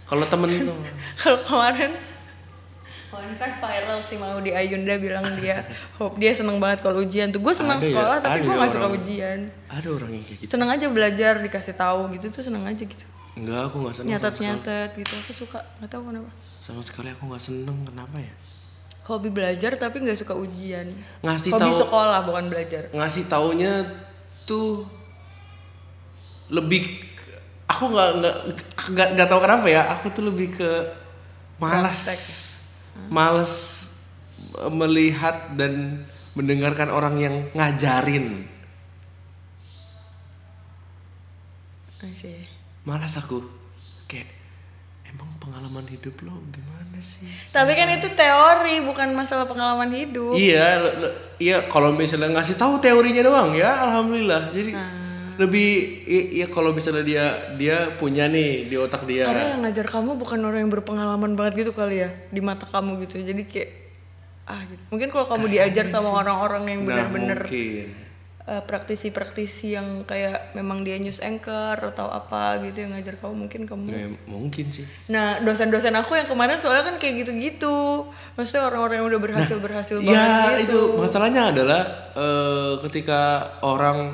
kalau 0.03 0.25
temen 0.25 0.49
itu 0.51 0.73
Kalau 1.21 1.39
kemarin 1.39 1.93
kemarin 3.15 3.31
kan 3.39 3.51
viral 3.55 3.99
sih 4.03 4.17
mau 4.19 4.35
di 4.43 4.51
Ayunda 4.51 4.99
bilang 4.99 5.23
dia 5.39 5.63
hope 5.95 6.19
dia 6.19 6.35
seneng 6.35 6.59
banget 6.59 6.83
kalau 6.83 6.99
ujian 6.99 7.31
tuh. 7.31 7.39
Gue 7.39 7.55
seneng 7.55 7.79
Ada 7.79 7.87
ya, 7.87 7.91
sekolah 7.95 8.17
tapi 8.19 8.35
ada 8.35 8.43
gue 8.43 8.51
ya 8.51 8.59
nggak 8.59 8.73
suka 8.75 8.87
ujian. 8.91 9.39
ada 9.71 9.87
orang 9.87 10.11
yang 10.11 10.23
kayak 10.27 10.39
gitu. 10.43 10.51
Seneng 10.51 10.69
aja 10.75 10.85
belajar 10.91 11.33
dikasih 11.39 11.75
tahu 11.79 12.01
gitu 12.19 12.25
tuh 12.27 12.43
seneng 12.43 12.63
aja 12.67 12.83
gitu. 12.83 13.05
Enggak 13.39 13.71
aku 13.71 13.75
nggak 13.87 13.95
seneng 13.95 14.09
nyatet 14.11 14.35
nyatet 14.43 14.89
gitu 14.99 15.13
aku 15.15 15.31
suka. 15.31 15.59
Nggak 15.79 15.89
tahu 15.95 16.03
kenapa. 16.11 16.29
Sama 16.59 16.81
sekali 16.83 17.09
aku 17.15 17.23
nggak 17.31 17.43
seneng 17.43 17.77
kenapa 17.87 18.17
ya? 18.19 18.33
Hobi 19.07 19.29
belajar 19.31 19.71
tapi 19.79 19.95
nggak 20.03 20.19
suka 20.19 20.33
ujian. 20.35 20.91
Ngasih 21.23 21.55
hobi 21.55 21.71
tahu 21.71 21.75
sekolah 21.87 22.19
bukan 22.27 22.45
belajar. 22.51 22.91
Ngasih 22.91 23.23
taunya 23.31 23.87
tuh 24.43 24.83
lebih 26.51 26.99
aku 27.71 27.95
nggak 27.95 28.09
nggak 28.91 29.07
nggak 29.15 29.27
tahu 29.31 29.39
kenapa 29.39 29.65
ya. 29.71 29.87
Aku 29.95 30.11
tuh 30.11 30.27
lebih 30.27 30.51
ke 30.59 30.69
malas 31.55 32.11
malas 32.11 32.54
eh, 32.95 34.71
melihat 34.71 35.53
dan 35.55 36.03
mendengarkan 36.35 36.91
orang 36.91 37.15
yang 37.19 37.35
ngajarin. 37.55 38.47
Sih 42.15 42.47
malas 42.85 43.17
aku. 43.17 43.41
Kayak 44.05 44.29
emang 45.09 45.27
pengalaman 45.41 45.83
hidup 45.89 46.15
lo 46.23 46.37
gimana 46.53 47.01
sih? 47.01 47.27
Tapi 47.49 47.73
kan 47.73 47.89
itu 47.91 48.07
teori 48.13 48.79
bukan 48.85 49.11
masalah 49.17 49.49
pengalaman 49.49 49.89
hidup. 49.89 50.37
Iya, 50.37 50.85
iya 51.41 51.57
kalau 51.65 51.91
misalnya 51.91 52.31
ngasih 52.39 52.55
tahu 52.55 52.77
teorinya 52.79 53.25
doang 53.25 53.57
ya, 53.57 53.73
alhamdulillah. 53.89 54.53
Jadi 54.53 54.71
lebih 55.37 55.69
iya 56.05 56.45
kalau 56.45 56.71
misalnya 56.71 57.01
dia 57.01 57.25
dia 57.53 57.77
punya 57.93 58.25
nih 58.25 58.65
di 58.65 58.75
otak 58.75 59.03
dia. 59.03 59.25
karena 59.25 59.45
yang 59.49 59.61
ngajar 59.61 59.85
kamu 59.85 60.15
bukan 60.15 60.39
orang 60.41 60.59
yang 60.61 60.71
berpengalaman 60.71 61.33
banget 61.33 61.53
gitu 61.61 61.71
kali 61.71 61.99
ya 61.99 62.09
di 62.27 62.39
mata 62.39 62.63
kamu 62.65 63.03
gitu 63.03 63.19
jadi 63.19 63.41
kayak 63.41 63.69
ah 64.45 64.61
gitu 64.63 64.81
mungkin 64.89 65.09
kalau 65.09 65.25
kamu 65.27 65.45
diajar 65.49 65.85
sama 65.85 66.09
orang-orang 66.15 66.63
yang 66.67 66.81
Nah, 66.81 66.87
benar-benar 66.87 67.39
mungkin. 67.43 67.87
eh, 68.43 68.61
praktisi-praktisi 68.61 69.73
yang 69.73 69.87
kayak 70.03 70.53
memang 70.53 70.81
dia 70.81 70.95
news 70.95 71.17
anchor 71.19 71.73
atau 71.83 72.07
apa 72.07 72.61
gitu 72.61 72.79
yang 72.79 72.93
ngajar 72.93 73.17
kamu 73.17 73.33
mungkin 73.35 73.61
kamu 73.63 73.83
Ya, 73.87 74.05
mungkin 74.25 74.69
sih. 74.69 74.85
nah 75.05 75.37
dosen-dosen 75.39 75.91
aku 75.93 76.13
yang 76.13 76.25
kemarin 76.25 76.57
soalnya 76.57 76.85
kan 76.85 76.95
kayak 76.95 77.25
gitu-gitu 77.25 78.05
maksudnya 78.33 78.63
orang-orang 78.65 79.01
yang 79.01 79.07
udah 79.07 79.21
berhasil 79.23 79.57
berhasil 79.57 79.97
Ya 79.99 80.13
banget 80.45 80.61
itu 80.63 80.77
gitu 80.77 80.79
masalahnya 80.95 81.49
adalah 81.49 81.81
eh, 82.13 82.73
ketika 82.81 83.21
orang 83.59 84.13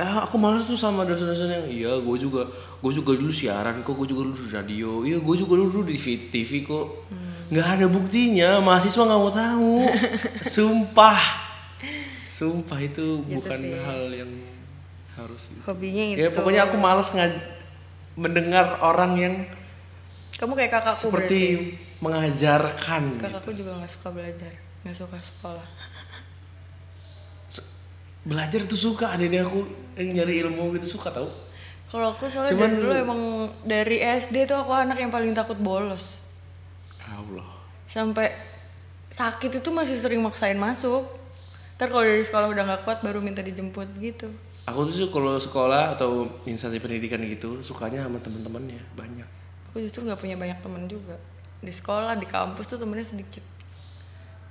ah 0.00 0.24
aku 0.24 0.40
malas 0.40 0.64
tuh 0.64 0.74
sama 0.74 1.04
dosen-dosen 1.04 1.46
yang 1.46 1.64
iya 1.68 1.92
gue 2.00 2.16
juga 2.16 2.48
gue 2.80 2.92
juga 2.92 3.12
dulu 3.12 3.28
siaran 3.28 3.84
kok 3.84 3.92
gue 3.94 4.08
juga 4.08 4.24
dulu 4.24 4.40
di 4.40 4.48
radio. 4.48 4.90
Iya 5.04 5.20
gue 5.20 5.34
juga 5.36 5.54
dulu 5.54 5.84
di 5.84 5.94
TV, 5.94 6.06
TV 6.32 6.64
kok. 6.64 7.04
Nggak 7.52 7.66
ada 7.68 7.86
buktinya 7.86 8.50
mahasiswa 8.58 9.02
nggak 9.04 9.20
mau 9.20 9.28
tahu. 9.28 9.74
Sumpah. 10.56 11.20
Sumpah 12.32 12.78
itu 12.80 13.20
bukan 13.20 13.52
sih. 13.52 13.76
hal 13.76 14.08
yang 14.08 14.30
harus 15.12 15.52
hobinya 15.68 16.16
itu. 16.16 16.24
ya 16.24 16.28
pokoknya 16.32 16.64
aku 16.64 16.80
malas 16.80 17.12
ngaj- 17.12 17.44
mendengar 18.16 18.80
orang 18.80 19.12
yang 19.14 19.34
kamu 20.40 20.56
kayak 20.56 20.72
kakakku 20.72 21.12
seperti 21.12 21.40
berarti. 21.44 22.00
mengajarkan 22.00 23.02
kakakku 23.20 23.52
juga 23.52 23.76
nggak 23.76 23.92
suka 23.92 24.08
belajar 24.08 24.52
nggak 24.80 24.96
suka 24.96 25.18
sekolah. 25.20 25.66
Se- 25.68 25.79
belajar 28.24 28.64
tuh 28.68 28.76
suka 28.76 29.16
ada 29.16 29.24
ini 29.24 29.40
aku 29.40 29.64
yang 29.96 30.12
nyari 30.16 30.44
ilmu 30.44 30.76
gitu 30.76 30.98
suka 30.98 31.12
tau. 31.12 31.28
Kalau 31.90 32.14
aku 32.14 32.30
soalnya 32.30 32.54
Cuman- 32.54 32.70
dari 32.70 32.80
dulu 32.80 32.92
emang 32.94 33.20
dari 33.66 33.98
SD 33.98 34.46
tuh 34.46 34.62
aku 34.62 34.70
anak 34.70 35.00
yang 35.00 35.10
paling 35.10 35.34
takut 35.34 35.58
bolos. 35.58 36.22
Allah. 37.02 37.46
Sampai 37.90 38.30
sakit 39.10 39.58
itu 39.58 39.68
masih 39.74 39.98
sering 39.98 40.22
maksain 40.22 40.54
masuk. 40.54 41.02
Ntar 41.74 41.90
kalau 41.90 42.04
dari 42.06 42.22
sekolah 42.22 42.46
udah 42.46 42.62
nggak 42.62 42.82
kuat 42.86 42.98
baru 43.02 43.18
minta 43.18 43.42
dijemput 43.42 43.90
gitu. 43.98 44.30
Aku 44.68 44.86
tuh 44.86 45.10
kalau 45.10 45.34
sekolah 45.34 45.98
atau 45.98 46.30
instansi 46.46 46.78
pendidikan 46.78 47.18
gitu 47.26 47.58
sukanya 47.64 48.06
sama 48.06 48.22
teman-temannya 48.22 48.78
banyak. 48.94 49.26
Aku 49.72 49.82
justru 49.82 50.06
nggak 50.06 50.20
punya 50.20 50.38
banyak 50.38 50.60
teman 50.62 50.86
juga. 50.86 51.18
Di 51.58 51.72
sekolah 51.74 52.14
di 52.14 52.28
kampus 52.30 52.70
tuh 52.70 52.78
temennya 52.78 53.10
sedikit. 53.10 53.42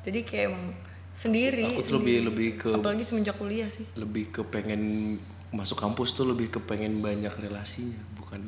Jadi 0.04 0.20
kayak 0.28 0.52
emang 0.52 0.76
sendiri 1.14 1.66
aku 1.66 1.82
tuh 1.84 2.00
lebih 2.00 2.18
lebih 2.32 2.50
ke 2.56 2.70
apalagi 2.76 3.04
semenjak 3.04 3.36
kuliah 3.36 3.68
sih. 3.68 3.86
Lebih 3.98 4.32
ke 4.32 4.42
pengen 4.48 5.16
masuk 5.50 5.82
kampus 5.82 6.14
tuh 6.14 6.30
lebih 6.30 6.54
ke 6.54 6.60
pengen 6.62 7.02
banyak 7.02 7.34
relasinya 7.42 7.98
bukan 8.16 8.42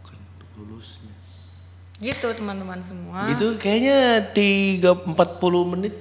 bukan 0.00 0.16
untuk 0.16 0.48
lulusnya. 0.58 1.12
Gitu 1.98 2.26
teman-teman 2.34 2.80
semua. 2.82 3.30
Itu 3.30 3.58
kayaknya 3.58 4.22
tiga 4.34 4.94
empat 4.94 5.42
puluh 5.42 5.66
menit 5.68 5.94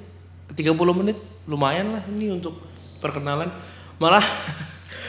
30 0.52 0.76
menit 1.00 1.18
lumayan 1.48 1.96
lah 1.96 2.04
ini 2.12 2.32
untuk 2.32 2.60
perkenalan. 3.00 3.50
Malah 3.98 4.24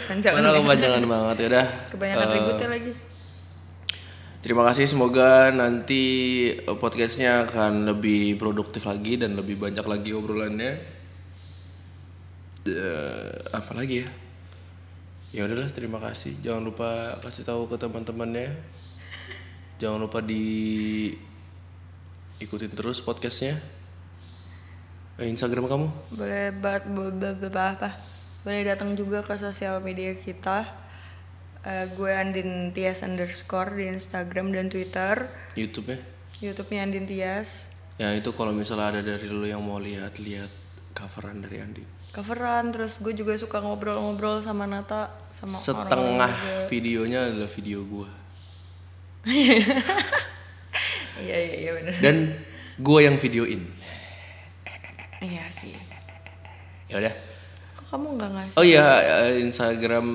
Panjang 0.06 0.34
malah 0.38 0.58
kepanjangan 0.58 1.02
banget 1.06 1.36
ya 1.36 1.46
udah. 1.50 1.66
Kebanyakan 1.94 2.26
Eh, 2.26 2.34
ributnya 2.34 2.68
lagi 2.68 2.92
Terima 4.42 4.66
kasih 4.66 4.90
semoga 4.90 5.54
nanti 5.54 6.02
eh, 6.50 6.76
podcastnya 6.82 7.46
akan 7.46 7.86
lebih 7.86 8.34
produktif 8.42 8.90
lagi 8.90 9.14
dan 9.14 9.38
lebih 9.38 9.54
banyak 9.54 9.86
lagi 9.86 10.10
obrolannya. 10.10 10.82
Eh, 12.66 13.32
apa 13.54 13.70
lagi 13.78 14.02
ya? 14.02 14.08
Ya 15.30 15.40
udahlah 15.46 15.70
terima 15.70 16.02
kasih. 16.02 16.34
Jangan 16.42 16.62
lupa 16.66 17.22
kasih 17.22 17.46
tahu 17.46 17.70
ke 17.70 17.78
teman-temannya. 17.78 18.50
Jangan 19.78 20.02
lupa 20.02 20.18
di 20.18 20.42
ikutin 22.42 22.74
terus 22.74 22.98
podcastnya. 22.98 23.62
Eh, 25.22 25.30
Instagram 25.30 25.70
kamu? 25.70 25.86
boleh 26.18 26.50
bo- 26.50 27.54
apa 27.62 27.94
boleh 28.42 28.66
datang 28.66 28.98
juga 28.98 29.22
ke 29.22 29.38
sosial 29.38 29.78
media 29.78 30.18
kita 30.18 30.81
Eh, 31.62 31.86
gue 31.94 32.10
Andin 32.10 32.74
Tias 32.74 33.06
underscore 33.06 33.78
di 33.78 33.86
Instagram 33.86 34.50
dan 34.50 34.66
Twitter. 34.66 35.30
YouTube-nya? 35.54 36.02
YouTube-nya 36.42 36.80
Andin 36.82 37.06
Tias. 37.06 37.70
Ya 38.02 38.10
itu 38.18 38.34
kalau 38.34 38.50
misalnya 38.50 38.98
ada 38.98 39.02
dari 39.14 39.30
lu 39.30 39.46
yang 39.46 39.62
mau 39.62 39.78
lihat-lihat 39.78 40.50
coveran 40.90 41.38
dari 41.38 41.62
Andi. 41.62 41.84
coveran 42.12 42.68
terus 42.76 43.00
gue 43.00 43.16
juga 43.16 43.32
suka 43.40 43.64
ngobrol-ngobrol 43.64 44.44
sama 44.44 44.68
Nata 44.68 45.08
sama 45.32 45.56
Setengah 45.56 46.28
videonya 46.68 47.24
adalah 47.32 47.48
video 47.48 47.80
gua. 47.88 48.04
iya 51.24 51.36
iya 51.40 51.54
iya 51.56 51.70
bener. 51.72 51.94
Dan 52.04 52.16
gue 52.76 53.00
yang 53.00 53.16
videoin. 53.16 53.64
Iya 55.24 55.48
sih. 55.48 55.72
Ya 56.92 57.00
udah. 57.00 57.14
Kok 57.80 57.84
kamu 57.96 58.06
nggak 58.20 58.30
ngasih? 58.36 58.56
Oh 58.60 58.64
iya 58.66 58.86
eh, 59.00 59.40
Instagram 59.40 60.06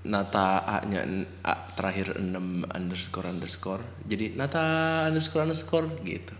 Nata 0.00 0.64
A-nya 0.64 1.04
A, 1.44 1.68
terakhir 1.76 2.16
6 2.16 2.64
underscore 2.72 3.28
underscore. 3.28 3.84
Jadi 4.08 4.32
Nata 4.32 5.04
underscore 5.04 5.44
underscore 5.44 5.92
gitu. 6.04 6.32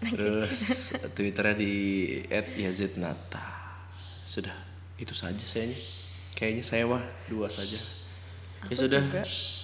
Terus 0.00 0.92
twitternya 1.16 1.56
di 1.56 1.74
@yazetnata 2.56 3.48
sudah 4.24 4.52
itu 5.00 5.12
saja 5.16 5.40
sayanya. 5.40 5.76
Kayaknya 6.36 6.64
saya 6.64 6.84
mah 6.84 7.04
dua 7.28 7.48
saja. 7.48 7.80
Ya 8.66 8.74
sudah 8.76 9.00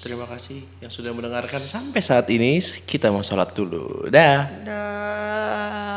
terima 0.01 0.25
kasih 0.29 0.65
yang 0.81 0.93
sudah 0.93 1.13
mendengarkan 1.13 1.69
sampai 1.69 2.01
saat 2.01 2.29
ini. 2.33 2.61
Kita 2.61 3.13
mau 3.13 3.21
sholat 3.21 3.53
dulu. 3.53 4.09
Dah. 4.09 4.49
Dah. 4.65 5.92